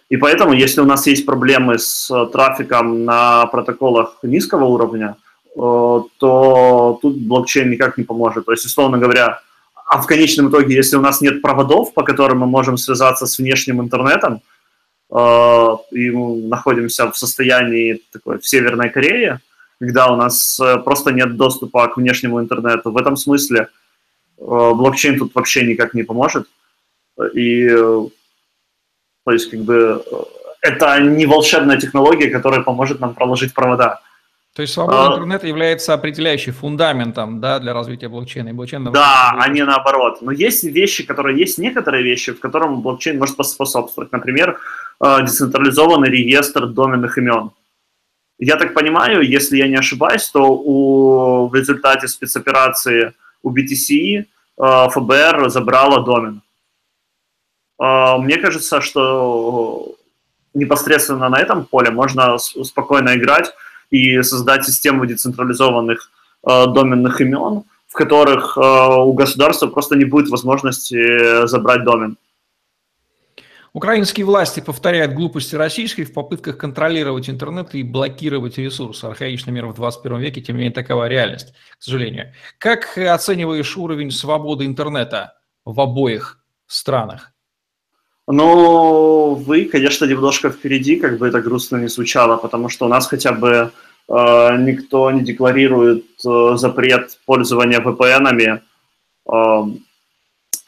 [0.09, 5.15] И поэтому, если у нас есть проблемы с э, трафиком на протоколах низкого уровня,
[5.55, 8.45] э, то тут блокчейн никак не поможет.
[8.45, 9.41] То есть, условно говоря,
[9.87, 13.39] а в конечном итоге, если у нас нет проводов, по которым мы можем связаться с
[13.39, 14.41] внешним интернетом,
[15.09, 19.39] э, и мы находимся в состоянии такой в Северной Корее,
[19.85, 23.67] когда у нас просто нет доступа к внешнему интернету, в этом смысле
[24.37, 26.47] блокчейн тут вообще никак не поможет.
[27.33, 27.69] И
[29.25, 30.03] то есть, как бы,
[30.61, 34.01] это не волшебная технология, которая поможет нам проложить провода.
[34.55, 38.49] То есть свобода а, интернета является определяющим фундаментом да, для развития блокчейна.
[38.49, 40.21] И блокчейн да, а не наоборот.
[40.21, 44.11] Но есть вещи, которые есть некоторые вещи, в котором блокчейн может поспособствовать.
[44.11, 44.59] Например,
[45.03, 47.49] э, децентрализованный реестр доменных имен.
[48.45, 54.25] Я так понимаю, если я не ошибаюсь, то у, в результате спецоперации у BTC
[54.57, 56.41] э, ФБР забрала домен.
[57.79, 59.95] А, мне кажется, что
[60.53, 63.53] непосредственно на этом поле можно спокойно играть
[63.91, 66.11] и создать систему децентрализованных
[66.43, 72.17] а, доменных имен, в которых у государства просто не будет возможности забрать домен.
[73.73, 79.05] Украинские власти повторяют глупости российской в попытках контролировать интернет и блокировать ресурсы.
[79.05, 82.33] Архаичный мир в 21 веке, тем не менее, такова реальность, к сожалению.
[82.59, 87.31] Как оцениваешь уровень свободы интернета в обоих странах?
[88.27, 93.07] Ну, вы, конечно, немножко впереди, как бы это грустно не звучало, потому что у нас
[93.07, 93.71] хотя бы
[94.07, 98.61] э, никто не декларирует э, запрет пользования VPN-ами
[99.25, 99.63] э,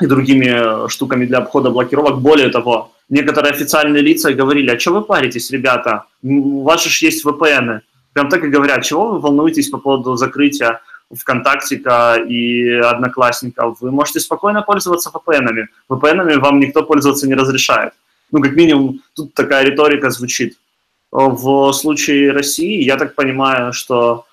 [0.02, 2.20] и другими штуками для обхода блокировок.
[2.20, 7.26] Более того, некоторые официальные лица говорили, а что вы паритесь, ребята, у вас же есть
[7.26, 7.82] VPN.
[8.14, 10.82] Прям так и говорят, чего вы волнуетесь по поводу закрытия
[11.14, 15.68] ВКонтактика и Одноклассников, вы можете спокойно пользоваться VPN-ами.
[15.90, 17.94] VPN-ами вам никто пользоваться не разрешает.
[18.32, 20.58] Ну, как минимум, тут такая риторика звучит.
[21.12, 24.26] В случае России, я так понимаю, что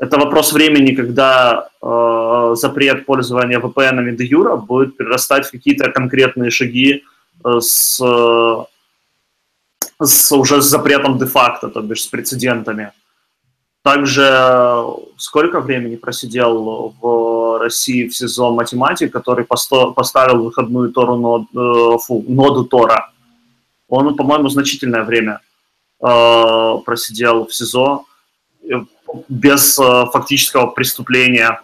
[0.00, 6.50] это вопрос времени, когда э, запрет пользования VPN-ами де юра будет перерастать в какие-то конкретные
[6.50, 7.04] шаги
[7.44, 8.00] э, с,
[10.00, 12.92] с уже с запретом де-факто, то бишь с прецедентами.
[13.82, 14.84] Также
[15.18, 22.24] сколько времени просидел в России в СИЗО математик, который поставил выходную Тору нод, э, фу,
[22.26, 23.10] ноду Тора.
[23.88, 25.40] Он, по-моему, значительное время
[26.02, 28.04] э, просидел в СИЗО
[28.62, 28.74] э,
[29.28, 31.60] без э, фактического преступления,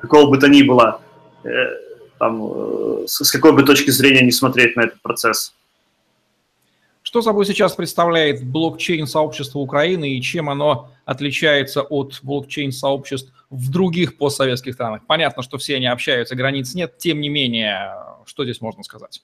[0.00, 1.00] какого бы то ни было,
[1.44, 1.48] э,
[2.18, 5.54] там, э, с, какой бы точки зрения не смотреть на этот процесс.
[7.02, 14.74] Что собой сейчас представляет блокчейн-сообщество Украины и чем оно отличается от блокчейн-сообществ в других постсоветских
[14.74, 15.02] странах?
[15.06, 16.98] Понятно, что все они общаются, границ нет.
[16.98, 19.22] Тем не менее, что здесь можно сказать?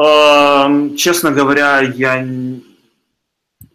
[0.00, 2.26] Эм, честно говоря, я,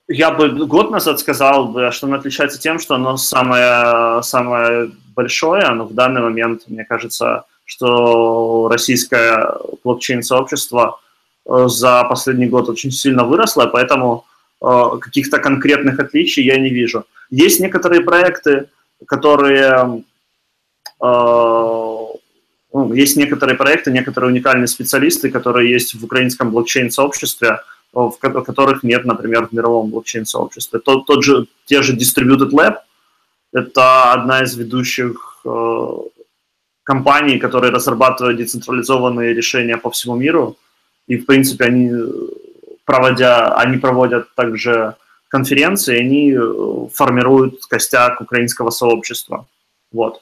[0.08, 5.70] я бы год назад сказал, бы, что оно отличается тем, что оно самое, самое большое,
[5.72, 11.00] но в данный момент, мне кажется, что российское блокчейн-сообщество–
[11.48, 14.26] Э, за последний год очень сильно выросла, поэтому
[14.62, 14.67] э,
[15.00, 17.06] каких-то конкретных отличий я не вижу.
[17.30, 18.67] Есть некоторые проекты,
[19.06, 20.04] которые
[21.02, 21.06] э,
[22.74, 27.62] ну, есть некоторые проекты, некоторые уникальные специалисты, которые есть в украинском блокчейн-сообществе,
[27.93, 30.80] в которых нет, например, в мировом блокчейн-сообществе.
[30.80, 32.76] Тот, тот же, те же Distributed Lab–
[33.54, 35.88] это одна из ведущих э,
[36.84, 40.58] компаний, которые разрабатывают децентрализованные решения по всему миру–
[41.08, 41.91] и, в принципе, они
[42.86, 44.95] проводя, они проводят также
[45.30, 49.47] конференции, они э, формируют костяк украинского сообщества.
[49.91, 50.21] Вот.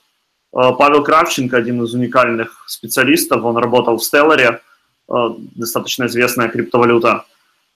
[0.54, 4.60] Э, Павел Кравченко, один из уникальных специалистов, он работал в Stellar,
[5.08, 7.25] достаточно известная криптовалюта,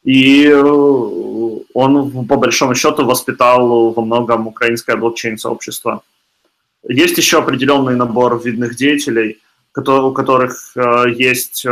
[0.04, 6.02] и он по большому счету воспитал во многом украинское блокчейн-сообщество.
[6.88, 9.40] Есть еще определенный набор видных деятелей,
[9.76, 10.76] у которых
[11.16, 11.66] есть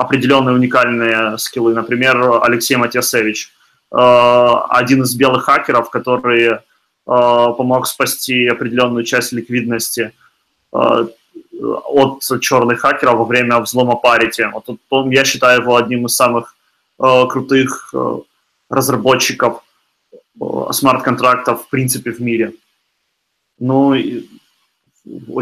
[0.00, 1.74] определенные уникальные скиллы.
[1.74, 3.52] Например, Алексей Матьясевич,
[3.92, 6.58] э, один из белых хакеров, который э,
[7.04, 10.12] помог спасти определенную часть ликвидности
[10.72, 11.06] э,
[11.60, 14.46] от черных хакеров во время взлома парити.
[14.52, 16.56] Вот он, я считаю его одним из самых
[17.00, 17.94] крутых
[18.68, 19.62] разработчиков
[20.70, 22.54] смарт-контрактов в принципе в мире.
[23.58, 23.94] Ну,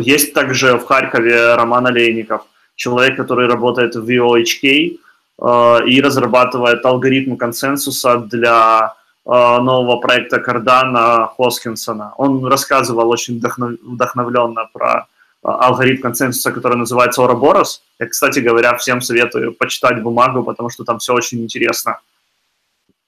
[0.01, 2.47] есть также в Харькове Роман Олейников–
[2.79, 4.99] человек, который работает в VOHK
[5.42, 8.94] э, и разрабатывает алгоритм консенсуса для
[9.27, 12.14] э, нового проекта Кардана Хоскинсона.
[12.16, 13.73] Он рассказывал очень вдохнов...
[13.83, 15.05] вдохновленно про э,
[15.42, 17.81] алгоритм консенсуса, который называется Ouroboros.
[17.98, 22.01] Я, кстати говоря, всем советую почитать бумагу, потому что там все очень интересно.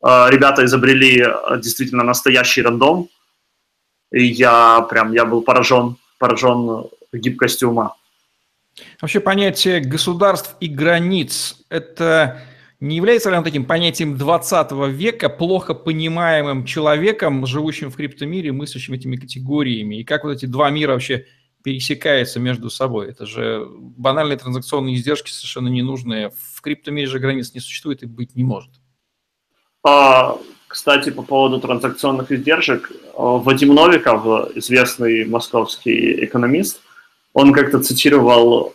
[0.03, 3.09] Э, ребята изобрели э, действительно настоящий рандом,
[4.13, 7.95] и я прям, я был поражен, поражен гибкостью ума.
[9.01, 12.43] Вообще понятие государств и границ– это
[12.81, 18.95] не является ли оно таким понятием 20 века, плохо понимаемым человеком, живущим в криптомире, мыслящим
[18.95, 19.97] этими категориями?
[19.97, 21.27] И как вот эти два мира вообще
[21.63, 23.09] пересекаются между собой?
[23.09, 26.33] Это же банальные транзакционные издержки, совершенно ненужные.
[26.55, 28.71] В криптомире же границ не существует и быть не может.
[29.83, 36.81] А, кстати, по поводу транзакционных издержек, Вадим Новиков, известный московский экономист–
[37.33, 38.73] он как-то цитировал,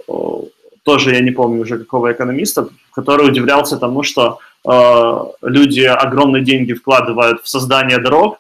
[0.84, 6.74] тоже я не помню уже какого экономиста, который удивлялся тому, что э, люди огромные деньги
[6.74, 8.40] вкладывают в создание дорог,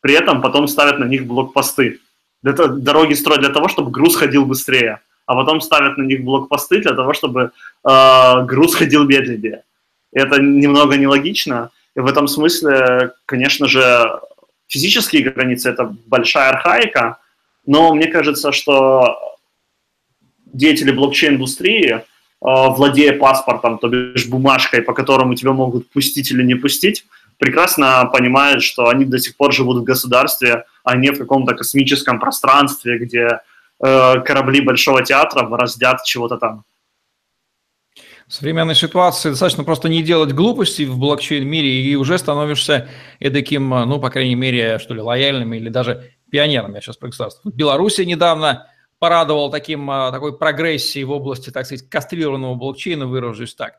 [0.00, 2.00] при этом потом ставят на них блокпосты.
[2.46, 6.80] Это дороги строят для того, чтобы груз ходил быстрее, а потом ставят на них блокпосты
[6.80, 7.50] для того, чтобы
[7.84, 9.62] э, груз ходил медленнее.
[10.12, 11.70] Это немного нелогично.
[11.96, 14.20] И в этом смысле, конечно же,
[14.68, 17.18] физические границы– это большая архаика,
[17.66, 19.18] но мне кажется, что
[20.46, 22.02] деятели блокчейн-индустрии, э,
[22.40, 27.04] владея паспортом, то бишь бумажкой, по которому тебя могут пустить или не пустить,
[27.38, 32.20] прекрасно понимают, что они до сих пор живут в государстве, а не в каком-то космическом
[32.20, 33.40] пространстве, где
[33.80, 36.64] э, корабли Большого театра раздят чего-то там.
[38.28, 44.00] В современной ситуации достаточно просто не делать глупостей в блокчейн-мире, и уже становишься эдаким, ну,
[44.00, 47.50] по крайней мере, что ли, лояльным или даже пионером, я сейчас про государство.
[47.50, 48.68] В Беларуси недавно
[48.98, 53.74] порадовал таким, а, такой прогрессией в области, так сказать, кастрированного блокчейна, выражусь так.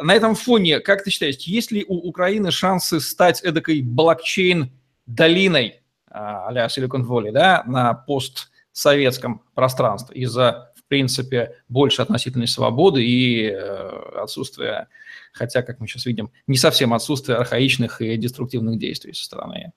[0.00, 6.66] На этом фоне, как ты считаешь, есть ли у Украины шансы стать эдакой блокчейн-долиной а-ля
[6.66, 14.88] Silicon Valley, да, на постсоветском пространстве из-за, в принципе, больше относительной свободы и э, отсутствия,
[15.32, 19.72] хотя, как мы сейчас видим, не совсем отсутствия архаичных и деструктивных действий со стороны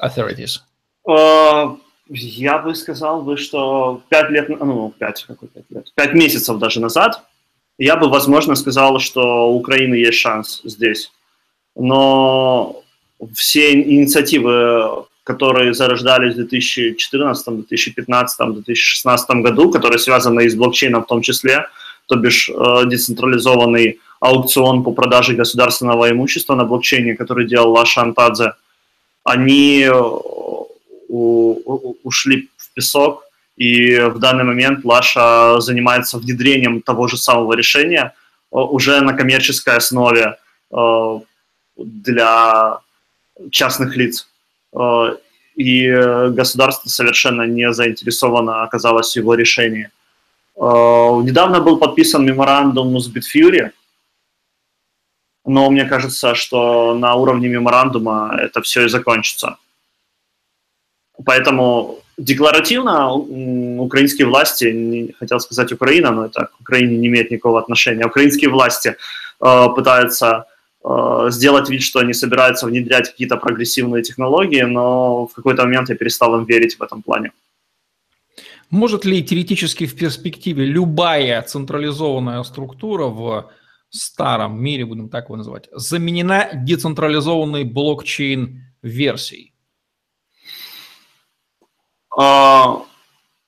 [0.00, 0.60] authorities?
[1.06, 1.76] А,
[2.08, 6.80] я бы сказал бы, что пять лет, ну, пять, какой пять лет, пять месяцев даже
[6.80, 7.24] назад,
[7.78, 11.12] я бы, возможно, сказал, что у Украины есть шанс здесь.
[11.76, 12.82] Но
[13.34, 21.06] все инициативы, которые зарождались в 2014, 2015, 2016 году, которые связаны и с блокчейном в
[21.06, 21.66] том числе,
[22.06, 28.52] то бишь э, децентрализованный аукцион по продаже государственного имущества на блокчейне, который делал Лаша Антадзе,
[29.24, 29.86] они
[32.04, 33.24] ушли в песок,
[33.58, 38.14] и в данный момент Лаша занимается внедрением того же самого решения
[38.50, 40.36] э, уже на коммерческой основе
[40.72, 41.20] э,
[41.76, 42.78] для
[43.50, 44.26] частных лиц.
[44.74, 45.16] Э,
[45.56, 45.90] и
[46.30, 49.90] государство совершенно не заинтересовано оказалось в его решении.
[50.56, 53.72] Недавно был подписан меморандум с Bitfury,
[55.44, 59.56] но мне кажется, что на уровне меморандума это все и закончится.
[61.24, 68.06] Поэтому декларативно украинские власти, хотел сказать Украина, но это к Украине не имеет никакого отношения,
[68.06, 68.96] украинские власти
[69.40, 70.57] э, пытаются э,
[71.30, 76.38] сделать вид, что они собираются внедрять какие-то прогрессивные технологии, но в какой-то момент я перестал
[76.38, 77.32] им верить в этом плане.
[78.70, 83.50] Может ли теоретически в перспективе любая централизованная структура в
[83.90, 89.54] старом мире, будем так его называть, заменена децентрализованной блокчейн-версией?
[92.14, 92.82] А,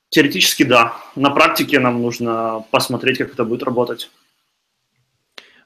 [0.09, 0.97] теоретически да.
[1.16, 4.11] На практике нам нужно посмотреть, как это будет работать.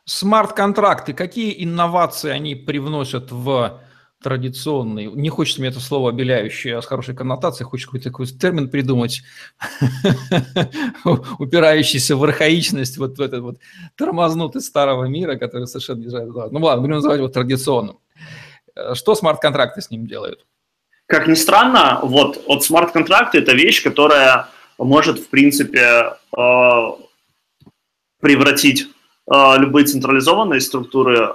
[0.06, 3.80] Смарт-контракты, какие инновации они привносят в
[4.22, 8.70] традиционный, не хочется мне это слово обеляющее, а с хорошей коннотацией, хочется какой-то такой термин
[8.70, 9.22] придумать,
[11.38, 13.58] упирающийся в архаичность, вот в этот вот
[13.96, 16.50] тормознутый старого мира, который совершенно не.
[16.50, 17.98] Ну ладно, будем называть его традиционным.
[18.94, 20.46] Что смарт-контракты с ним делают?
[21.06, 24.48] Как ни странно, вот, вот смарт-контракты– это вещь, которая
[24.78, 26.40] может, в принципе, э,
[28.20, 28.88] превратить
[29.28, 31.34] любые централизованные структуры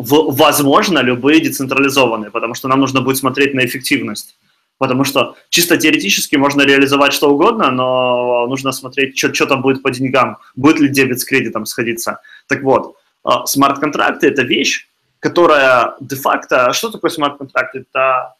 [0.00, 4.36] возможно, любые децентрализованные, потому что нам нужно будет смотреть на эффективность.
[4.78, 9.82] Потому что чисто теоретически можно реализовать что угодно, но нужно смотреть, что, что там будет
[9.82, 12.20] по деньгам, будет ли дебет с кредитом сходиться.
[12.46, 14.88] Так вот, а, смарт-контракты– это вещь,
[15.18, 16.72] которая де-факто…
[16.72, 17.74] Что такое смарт-контракт?
[17.74, 18.34] Это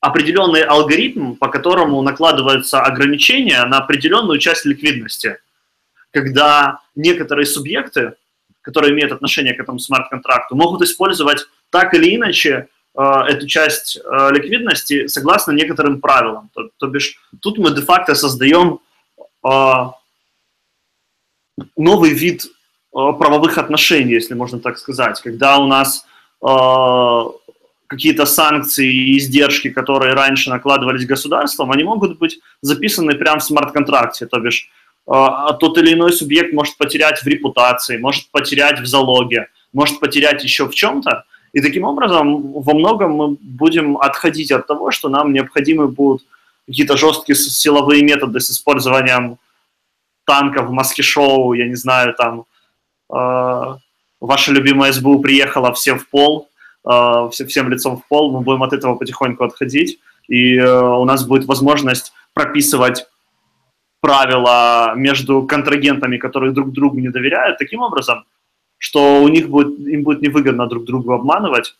[0.00, 5.38] определенный алгоритм, по которому накладываются ограничения на определенную часть ликвидности.
[6.16, 8.14] Когда некоторые субъекты
[8.66, 12.66] которые имеют отношение к этому смарт-контракту, могут использовать так или иначе
[12.98, 16.50] э, эту часть э, ликвидности согласно некоторым правилам.
[16.52, 18.80] То, то бишь, тут мы де-факто создаем
[19.48, 19.50] э,
[21.76, 22.48] новый вид э,
[22.92, 26.04] правовых отношений, если можно так сказать, когда у нас
[26.42, 27.24] э,
[27.86, 34.26] какие-то санкции и издержки, которые раньше накладывались государством, они могут быть записаны прямо в смарт-контракте,
[34.26, 34.68] то бишь
[35.06, 40.66] тот или иной субъект может потерять в репутации, может потерять в залоге, может потерять еще
[40.68, 41.24] в чем-то.
[41.52, 46.22] И таким образом во многом мы будем отходить от того, что нам необходимы будут
[46.66, 49.38] какие-то жесткие силовые методы с использованием
[50.26, 52.44] танков, маски-шоу, я не знаю, там
[53.10, 53.76] э,
[54.20, 56.48] ваша любимая СБУ приехала все в пол,
[56.84, 61.04] э, все, всем лицом в пол, мы будем от этого потихоньку отходить, и э, у
[61.04, 63.06] нас будет возможность прописывать
[64.00, 68.24] правила между контрагентами, которые друг другу не доверяют, таким образом,
[68.78, 71.74] что у них будет, им будет невыгодно друг другу обманывать.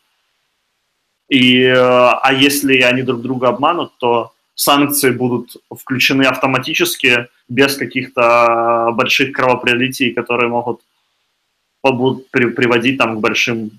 [1.28, 8.90] И, э, а если они друг друга обманут, то санкции будут включены автоматически, без каких-то
[8.94, 10.80] больших кровопролитий, которые могут
[11.82, 13.70] будут приводить там, к, большим,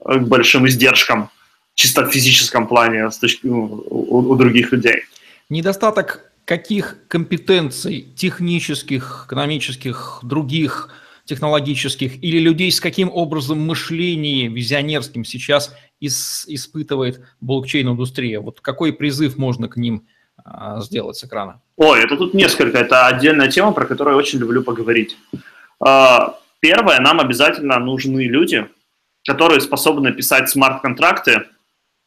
[0.00, 1.30] к большим издержкам
[1.74, 5.04] чисто в физическом плане с точки, ну, у, у других людей.
[5.50, 10.90] Недостаток каких компетенций технических, экономических, других,
[11.24, 18.40] технологических или людей с каким образом мышления визионерским сейчас ис- испытывает блокчейн-индустрия?
[18.40, 20.06] Вот какой призыв можно к ним
[20.44, 21.62] а, сделать с экрана?
[21.76, 22.78] Ой, это тут несколько.
[22.78, 25.16] Это отдельная тема, про которую я очень люблю поговорить.
[25.80, 28.66] А, первое, нам обязательно нужны люди,
[29.26, 31.46] которые способны писать смарт-контракты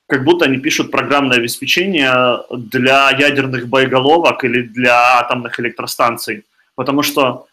[0.07, 6.45] как будто они пишут программное обеспечение для ядерных боеголовок или для атомных электростанций.
[6.75, 7.47] Потому что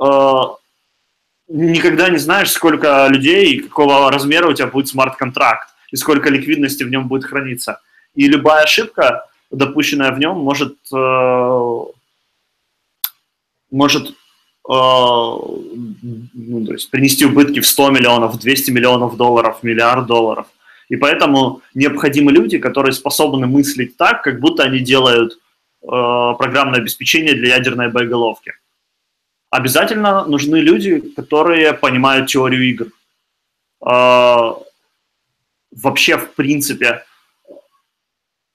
[0.00, 0.40] э,
[1.48, 6.82] никогда не знаешь, сколько людей и какого размера у тебя будет смарт-контракт, и сколько ликвидности
[6.82, 7.80] в нем будет храниться.
[8.14, 11.80] И любая ошибка, допущенная в нем, может, э,
[13.70, 14.12] может э,
[14.70, 20.46] ну, то есть принести убытки в 100 миллионов, 200 миллионов долларов, миллиард долларов.
[20.88, 27.34] И поэтому необходимы люди, которые способны мыслить так, как будто они делают э, программное обеспечение
[27.34, 28.54] для ядерной боеголовки.
[29.50, 32.86] Обязательно нужны люди, которые понимают теорию игр.
[33.86, 34.54] Э,
[35.70, 37.04] вообще, в принципе,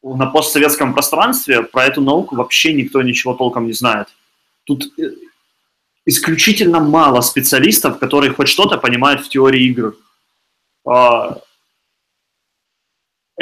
[0.02, 4.08] на постсоветском пространстве про эту науку вообще никто ничего толком не знает.
[4.64, 5.12] Тут э,
[6.06, 9.96] исключительно мало специалистов, которые хоть что-то понимают в теории игр.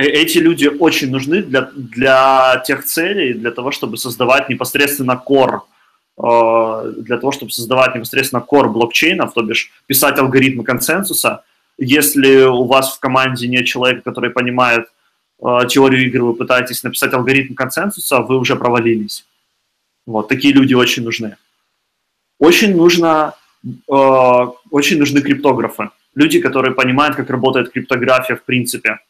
[0.02, 5.64] Э, эти люди очень нужны для, для тех целей, для того, чтобы создавать непосредственно кор,
[6.18, 11.43] э, для того, чтобы создавать непосредственно кор блокчейнов, то бишь писать алгоритмы консенсуса.
[11.78, 14.86] Если у вас в команде нет человека, который понимает
[15.43, 19.26] э, теорию игры, вы пытаетесь написать алгоритм консенсуса, вы уже провалились.
[20.08, 21.38] Вот, такие люди очень нужны.
[22.39, 23.36] Очень нужно,
[23.88, 25.91] очень нужны криптографы.
[26.16, 28.97] Люди, которые понимают, как работает криптография в принципе–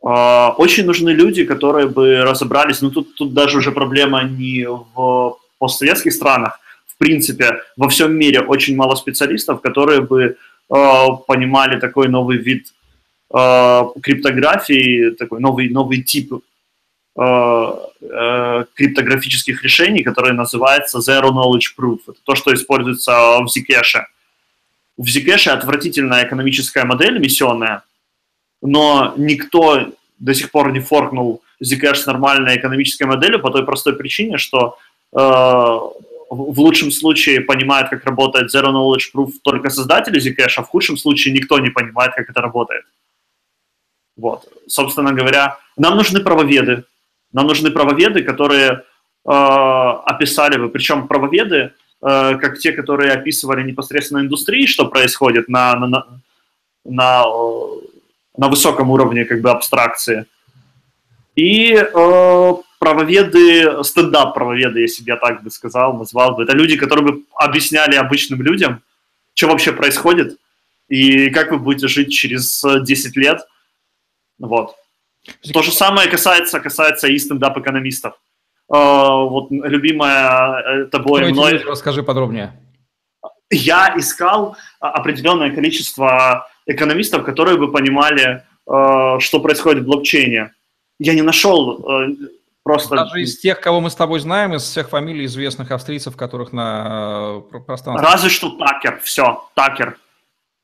[0.00, 6.12] очень нужны люди, которые бы разобрались, ну тут, тут даже уже проблема не в постсоветских
[6.12, 10.36] странах, в принципе, во всем мире очень мало специалистов, которые бы э,
[11.26, 12.74] понимали такой новый вид
[13.32, 21.98] э, криптографии, такой новый, новый тип э, э, криптографических решений, который называется Zero Knowledge Proof.
[22.08, 24.02] Это то, что используется в Zcash.
[24.96, 27.82] В Zcash отвратительная экономическая модель миссионная,
[28.62, 29.88] но никто
[30.18, 34.78] до сих пор не форкнул Zcash с нормальной экономической моделью по той простой причине, что
[35.12, 40.68] э, в лучшем случае понимает, как работает Zero Knowledge Proof только создатели Zcash, а в
[40.68, 42.84] худшем случае никто не понимает, как это работает.
[44.16, 44.48] Вот.
[44.66, 46.84] Собственно говоря, нам нужны правоведы.
[47.32, 48.80] Нам нужны правоведы, которые э,
[49.24, 51.56] описали бы, причем правоведы,
[52.02, 56.06] э, как те, которые описывали непосредственно индустрии, что происходит на, на, на,
[56.84, 57.24] на,
[58.38, 60.24] на высоком уровне как бы абстракции.
[61.36, 67.12] И э, правоведы, стендап-правоведы, если бы я так бы сказал, назвал бы, это люди, которые
[67.12, 68.80] бы объясняли обычным людям,
[69.34, 70.38] что вообще происходит,
[70.88, 73.40] и как вы будете жить через 10 лет–
[74.38, 74.76] вот.
[75.52, 78.14] То же самое касается, касается и стендап-экономистов.
[78.70, 81.58] Uh, вот любимая тобой мной...
[81.64, 82.52] Расскажи подробнее.
[83.50, 90.52] Я искал определенное количество экономистов, которые бы понимали, uh, что происходит в блокчейне.
[91.00, 92.16] Я не нашел uh,
[92.62, 92.94] просто...
[92.94, 97.40] Даже из тех, кого мы с тобой знаем, из всех фамилий известных австрийцев, которых на
[97.66, 98.06] пространстве...
[98.06, 99.98] Разве что Такер, все, Такер.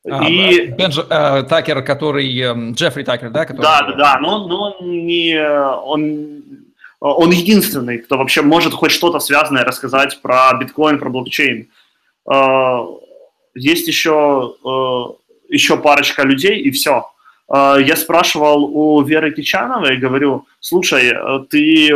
[0.07, 0.67] А, и...
[0.67, 2.31] Бенджи, э, Такер, который...
[2.39, 3.45] Э, Джеффри Такер, да?
[3.45, 3.63] Который...
[3.63, 5.35] Да, да, да, но, но он не...
[5.39, 6.43] Он,
[6.99, 11.67] он единственный, кто вообще может хоть что-то связанное рассказать про биткоин, про блокчейн.
[12.31, 12.85] Э,
[13.55, 17.09] есть еще, э, еще парочка людей, и все.
[17.53, 21.13] Э, я спрашивал у Веры Кичановой, говорю, слушай,
[21.49, 21.91] ты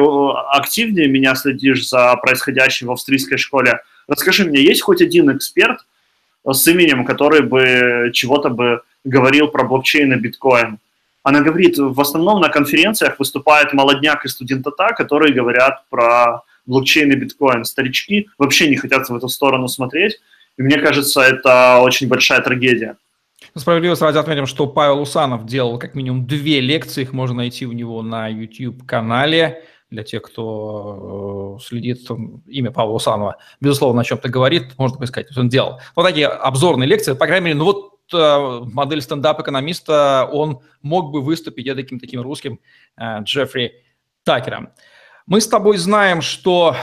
[0.52, 3.82] активнее меня следишь за происходящим в австрийской школе.
[4.08, 5.80] Расскажи мне, есть хоть один эксперт,
[6.46, 10.80] с именем, который бы чего-то бы говорил про блокчейн и биткоин.
[11.24, 17.16] Она говорит, в основном на конференциях выступает молодняк и студентата, которые говорят про блокчейн и
[17.16, 17.66] биткоин.
[17.66, 20.20] Старички вообще не хотят в эту сторону смотреть,
[20.58, 22.98] и мне кажется, это очень большая трагедия.
[23.60, 27.66] Ну, справедливости ради отметим, что Павел Усанов делал как минимум две лекции, их можно найти
[27.66, 32.08] у него на YouTube-канале для тех, кто э, следит,
[32.48, 35.82] имя Павла Усанова, безусловно, о чем-то говорит, можно поискать, то есть он делал.
[35.94, 41.22] Вот такие обзорные лекции, по крайней мере, ну вот э, модель стендап-экономиста, он мог бы
[41.22, 42.62] выступить я таким таким русским
[42.96, 43.74] э, Джеффри
[44.24, 44.70] Такером.
[45.26, 46.78] Мы с тобой знаем, что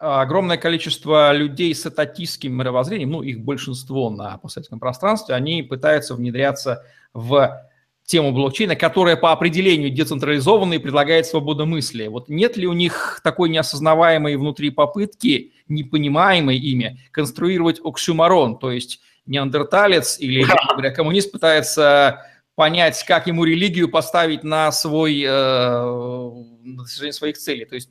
[0.00, 6.84] огромное количество людей с ататистским мировоззрением, ну, их большинство на постсоветском пространстве, они пытаются внедряться
[7.12, 7.66] в
[8.04, 12.08] тему блокчейна, которая по определению децентрализованная и предлагает свободомыслие.
[12.08, 19.00] Вот нет ли у них такой неосознаваемой внутри попытки, непонимаемой ими, конструировать оксюмарон, то есть
[19.26, 22.26] неандерталец или, говоря, коммунист пытается
[22.56, 27.64] понять, как ему религию поставить на свой, э, на достижение своих целей.
[27.64, 27.90] То есть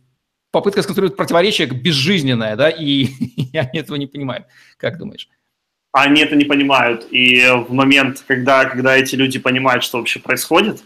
[0.52, 4.48] попытка сконструировать противоречие безжизненное, да, и, и они этого не понимают.
[4.78, 5.30] Как думаешь?
[5.92, 7.08] они это не понимают.
[7.12, 10.84] И в момент, когда, когда эти люди понимают, что вообще происходит,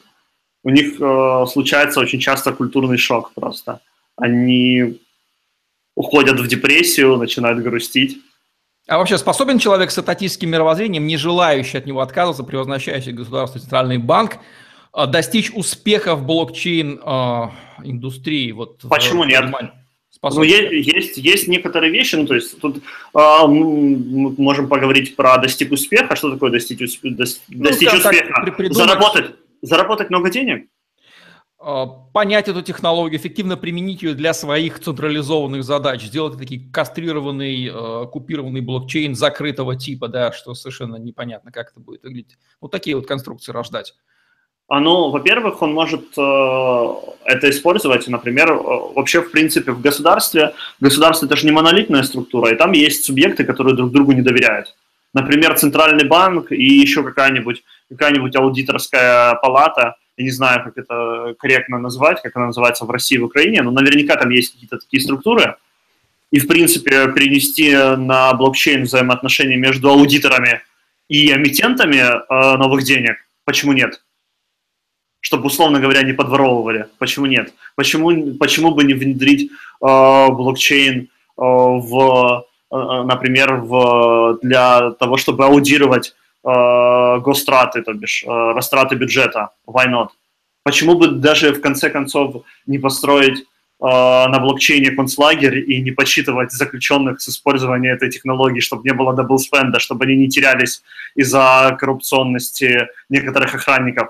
[0.63, 3.81] у них э, случается очень часто культурный шок просто.
[4.15, 5.01] Они
[5.95, 8.19] уходят в депрессию, начинают грустить.
[8.87, 13.97] А вообще способен человек с ататистским мировоззрением, не желающий от него отказываться, превозносящий государство центральный
[13.97, 14.37] банк,
[14.93, 18.51] достичь успеха в блокчейн-индустрии?
[18.51, 19.43] Э, вот Почему нет?
[19.43, 19.71] Германии?
[20.21, 22.79] Ну, есть, есть некоторые вещи, ну, то есть тут э,
[23.13, 26.15] мы можем поговорить про достиг успеха.
[26.15, 27.17] Что такое достичь, успеха?
[27.49, 28.51] ну, достичь успеха?
[28.55, 28.73] Придумать...
[28.73, 30.69] Заработать, заработать много денег?
[31.59, 38.05] А, понять эту технологию, эффективно применить ее для своих централизованных задач, сделать такие кастрированный, э,
[38.07, 42.37] купированный блокчейн закрытого типа, да, что совершенно непонятно, как это будет выглядеть.
[42.61, 43.93] Вот такие вот конструкции рождать.
[44.79, 46.93] Ну, во-первых, он может э,
[47.25, 48.57] это использовать, например, э,
[48.95, 50.53] вообще, в принципе, в государстве.
[50.79, 54.75] Государство– это же не монолитная структура, и там есть субъекты, которые друг другу не доверяют.
[55.13, 61.77] Например, Центральный банк и еще какая-нибудь какая аудиторская палата, я не знаю, как это корректно
[61.79, 65.55] назвать, как она называется в России в Украине, но наверняка там есть какие-то такие структуры.
[66.31, 70.61] И, в принципе, перенести на блокчейн взаимоотношения между аудиторами
[71.09, 74.01] и эмитентами э, новых денег, почему нет?
[75.23, 76.87] Чтобы, условно говоря, не подворовывали.
[76.99, 77.53] Почему нет?
[77.75, 81.07] Почему, почему бы не внедрить э, блокчейн э,
[81.37, 86.13] в, э, например, в, для того, чтобы аудировать
[86.43, 89.51] э, гостраты, то бишь э, растраты бюджета?
[89.65, 90.09] Why not?
[90.63, 93.43] Почему бы даже в конце концов не построить э,
[93.79, 99.44] на блокчейне концлагерь и не подсчитывать заключенных с использованием этой технологии, чтобы не было double
[99.44, 100.83] spend а, чтобы они не терялись
[101.15, 104.09] из-за коррупционности некоторых охранников?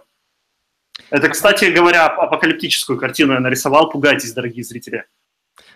[1.14, 3.88] Это, кстати говоря, апокалиптическую картину я нарисовал.
[3.92, 5.06] Пугайтесь, дорогие зрители.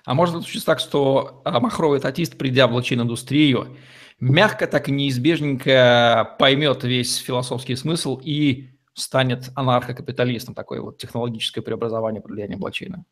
[0.03, 3.77] А может случиться так, что а, махровый татист, придя в блокчейн-индустрию,
[4.19, 12.23] мягко так и неизбежненько поймет весь философский смысл и станет анархокапиталистом, такое вот технологическое преобразование
[12.25, 13.05] влиянием блокчейна?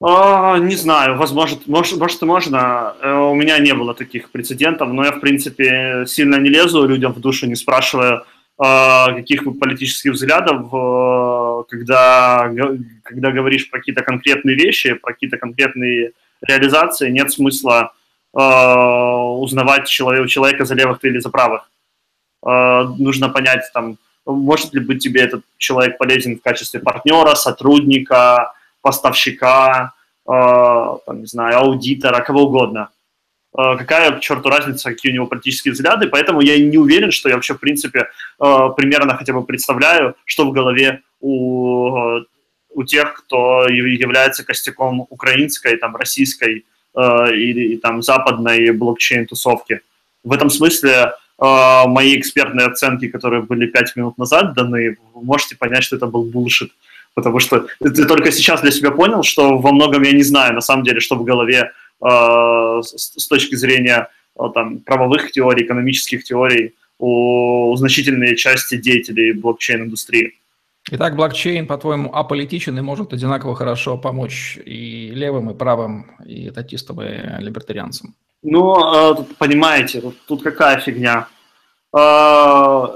[0.00, 2.94] А, не знаю, возможно, может, может и можно.
[3.02, 7.12] Э, у меня не было таких прецедентов, но я, в принципе, сильно не лезу людям
[7.12, 8.24] в душу, не спрашивая, а,
[8.58, 12.50] каких вы политических взглядов, э, когда,
[13.02, 17.92] когда говоришь про какие-то конкретные вещи, про какие-то конкретные реализации, нет смысла
[18.34, 21.70] а, узнавать человека, человека за левых ты или за правых.
[22.42, 29.92] Нужно понять, там, может ли быть тебе этот человек полезен в качестве партнера, сотрудника, поставщика,
[30.26, 30.30] э,
[31.06, 32.90] там, не знаю, аудитора, кого угодно.
[33.56, 37.28] Э, какая, к черту, разница, какие у него политические взгляды, поэтому я не уверен, что
[37.28, 38.08] я вообще, в принципе,
[38.40, 42.24] э, примерно хотя бы представляю, что в голове у, э,
[42.70, 49.80] у тех, кто является костяком украинской, там, российской или там западной блокчейн-тусовки.
[50.24, 55.84] В этом смысле мои экспертные оценки, которые были пять минут назад даны, вы можете понять,
[55.84, 56.70] что это был булшит
[57.14, 60.60] потому что ты только сейчас для себя понял, что во многом я не знаю, на
[60.60, 61.72] самом деле, что в голове
[62.02, 70.32] с, с точки зрения э, там, правовых теорий, экономических теорий у, значительной части деятелей блокчейн-индустрии.
[70.90, 77.00] Итак, блокчейн, по-твоему, аполитичен и может одинаково хорошо помочь и левым, и правым, и татистам,
[77.02, 78.14] и либертарианцам?
[78.42, 81.28] Ну, э, понимаете, тут, какая фигня.
[81.96, 82.86] Э,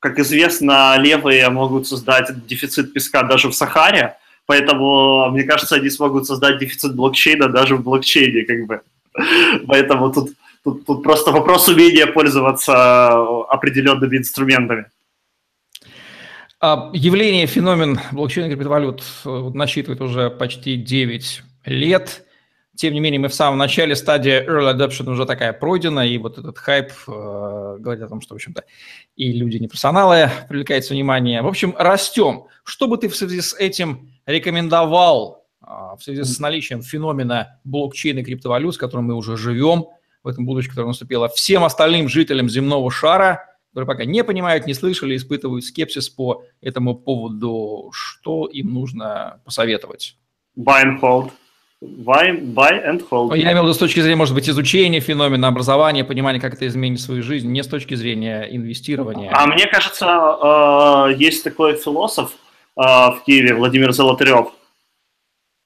[0.00, 4.16] как известно, левые могут создать дефицит песка даже в Сахаре,
[4.46, 8.80] поэтому, мне кажется, они смогут создать дефицит блокчейна даже в блокчейне, как бы.
[9.66, 10.30] Поэтому тут,
[10.64, 13.12] тут, тут просто вопрос умения пользоваться
[13.48, 14.86] определенными инструментами.
[16.58, 22.24] А, явление, феномен блокчейна криптовалют э, насчитывает уже почти 9 лет.
[22.74, 26.38] Тем не менее, мы в самом начале, стадия early adoption уже такая пройдена, и вот
[26.38, 28.64] этот хайп э, говорит о том, что, в общем-то,
[29.16, 31.42] и люди непрофессионалы привлекается внимание.
[31.42, 32.44] В общем, растем.
[32.64, 35.66] Что бы ты в связи с этим рекомендовал э,
[35.98, 39.86] в связи с наличием феномена блокчейна и криптовалют, с которым мы уже живем,
[40.22, 44.74] в этом будущем, которое наступило, всем остальным жителям земного шара, которые пока не понимают, не
[44.74, 50.16] слышали, испытывают скепсис по этому поводу, что им нужно посоветовать?
[50.58, 51.30] Buy and hold.
[51.82, 53.36] Buy, buy and hold.
[53.36, 56.66] Я имел в виду с точки зрения, может быть, изучения феномена, образования, понимания, как это
[56.66, 59.30] изменит свою жизнь, не с точки зрения инвестирования.
[59.32, 62.32] А мне кажется, э, есть такой философ
[62.76, 64.52] в Киеве, Владимир Золотарев.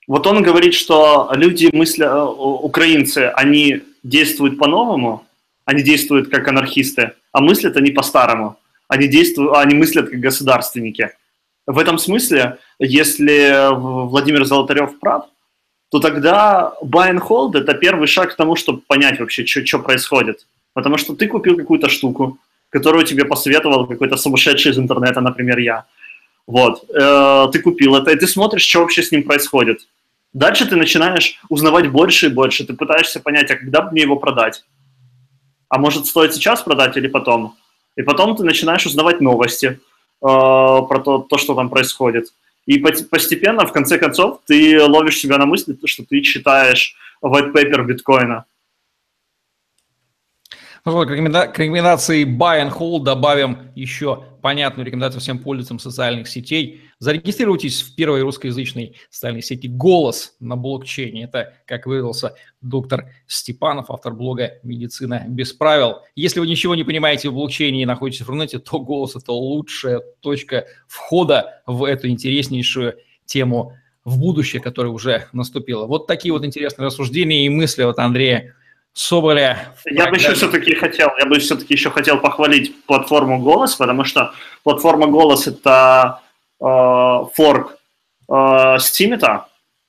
[0.06, 5.24] Вот он говорит, что люди, мысля, э, украинцы, они действуют по-новому,
[5.64, 8.56] они действуют как анархисты, а мыслят они по-старому.
[8.88, 11.11] Они, действуют, они мыслят как государственники.
[11.66, 15.26] В этом смысле, если Владимир Золотарев прав,
[15.90, 20.46] то тогда buy and hold– это первый шаг к тому, чтобы понять вообще, что происходит.
[20.72, 22.38] Потому что ты купил какую-то штуку,
[22.70, 25.84] которую тебе посоветовал какой-то сумасшедший из интернета, например, я.
[26.51, 26.82] Вот.
[26.90, 29.86] Э, ты купил это, и ты смотришь, что вообще с ним происходит.
[30.32, 32.66] Дальше ты начинаешь узнавать больше и больше.
[32.66, 34.64] Ты пытаешься понять, а когда мне его продать?
[35.68, 37.55] А может, стоит сейчас продать или потом?
[37.94, 39.78] И потом ты начинаешь узнавать новости э,
[40.20, 42.32] про то, то, что там происходит.
[42.66, 47.84] И постепенно, в конце концов, ты ловишь себя на мысли, что ты читаешь white paper
[47.84, 48.44] биткоина.
[50.84, 56.82] Ну, вот, к рекомендации buy and hold добавим еще понятную рекомендацию всем пользователям социальных сетей.
[56.99, 61.24] Зарегистрируйтесь в первой русскоязычной социальной сети «Голос» на блокчейне.
[61.24, 65.99] Это, как выразился доктор Степанов, автор блога «Медицина без правил».
[66.14, 70.01] Если вы ничего не понимаете в блокчейне и находитесь в интернете, то «Голос»– это лучшая
[70.20, 73.74] точка входа в эту интереснейшую тему
[74.05, 75.86] в будущее, которое уже наступило.
[75.86, 78.55] Вот такие вот интересные рассуждения и мысли от Андрея
[78.93, 79.74] Соболя.
[79.86, 84.32] Я бы еще все-таки хотел, я бы все-таки еще хотел похвалить платформу Голос, потому что
[84.64, 86.20] платформа Голос это
[86.61, 86.64] э,
[87.34, 87.78] форк
[88.28, 89.47] э, Стимита.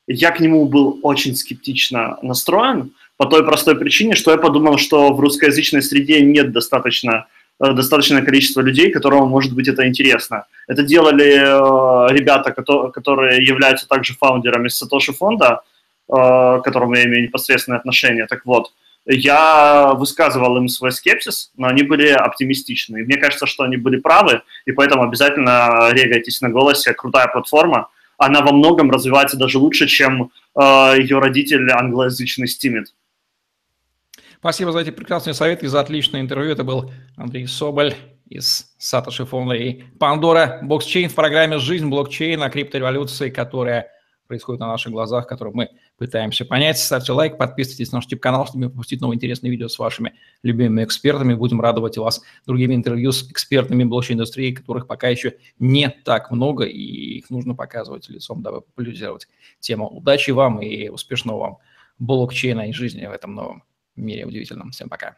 [0.07, 5.13] Я к нему был очень скептично настроен по той простой причине, что я подумал, что
[5.13, 7.27] в русскоязычной среде нет достаточно
[7.59, 10.45] э, достаточное количество людей, которым может быть это интересно.
[10.67, 15.61] Это делали э, ребята, которые, которые являются также фаундерами Сатоши фонда,
[16.07, 18.27] э, к которому я имею непосредственное отношение.
[18.27, 18.71] Так вот,
[19.05, 23.03] я высказывал им свой скепсис, но они были оптимистичны.
[23.03, 26.93] Мне кажется, что они были правы, и поэтому обязательно регайтесь на голосе.
[26.93, 27.89] Крутая платформа.
[28.17, 30.61] Она во многом развивается даже лучше, чем э,
[30.99, 32.85] ее родитель англоязычный Steemit.
[34.37, 36.51] Спасибо за эти прекрасные советы и за отличное интервью.
[36.51, 37.95] Это был Андрей Соболь
[38.27, 39.55] из Сатоши Фонда
[39.99, 42.49] Пандора Блокчейн в программе «Жизнь блокчейна.
[42.49, 43.90] Криптореволюции», которая
[44.31, 46.77] происходит на наших глазах, которые мы пытаемся понять.
[46.77, 50.85] Ставьте лайк, подписывайтесь на наш YouTube-канал, чтобы не пропустить новые интересные видео с вашими любимыми
[50.85, 51.33] экспертами.
[51.33, 57.17] Будем радовать вас другими интервью с экспертами блокчейн-индустрии, которых пока еще не так много, и
[57.17, 59.27] их нужно показывать лицом, дабы популяризировать
[59.59, 59.89] тему.
[59.89, 61.57] Удачи вам и успешного вам
[61.99, 63.63] блокчейна и жизни в этом новом
[63.97, 64.71] мире удивительном.
[64.71, 65.17] Всем пока.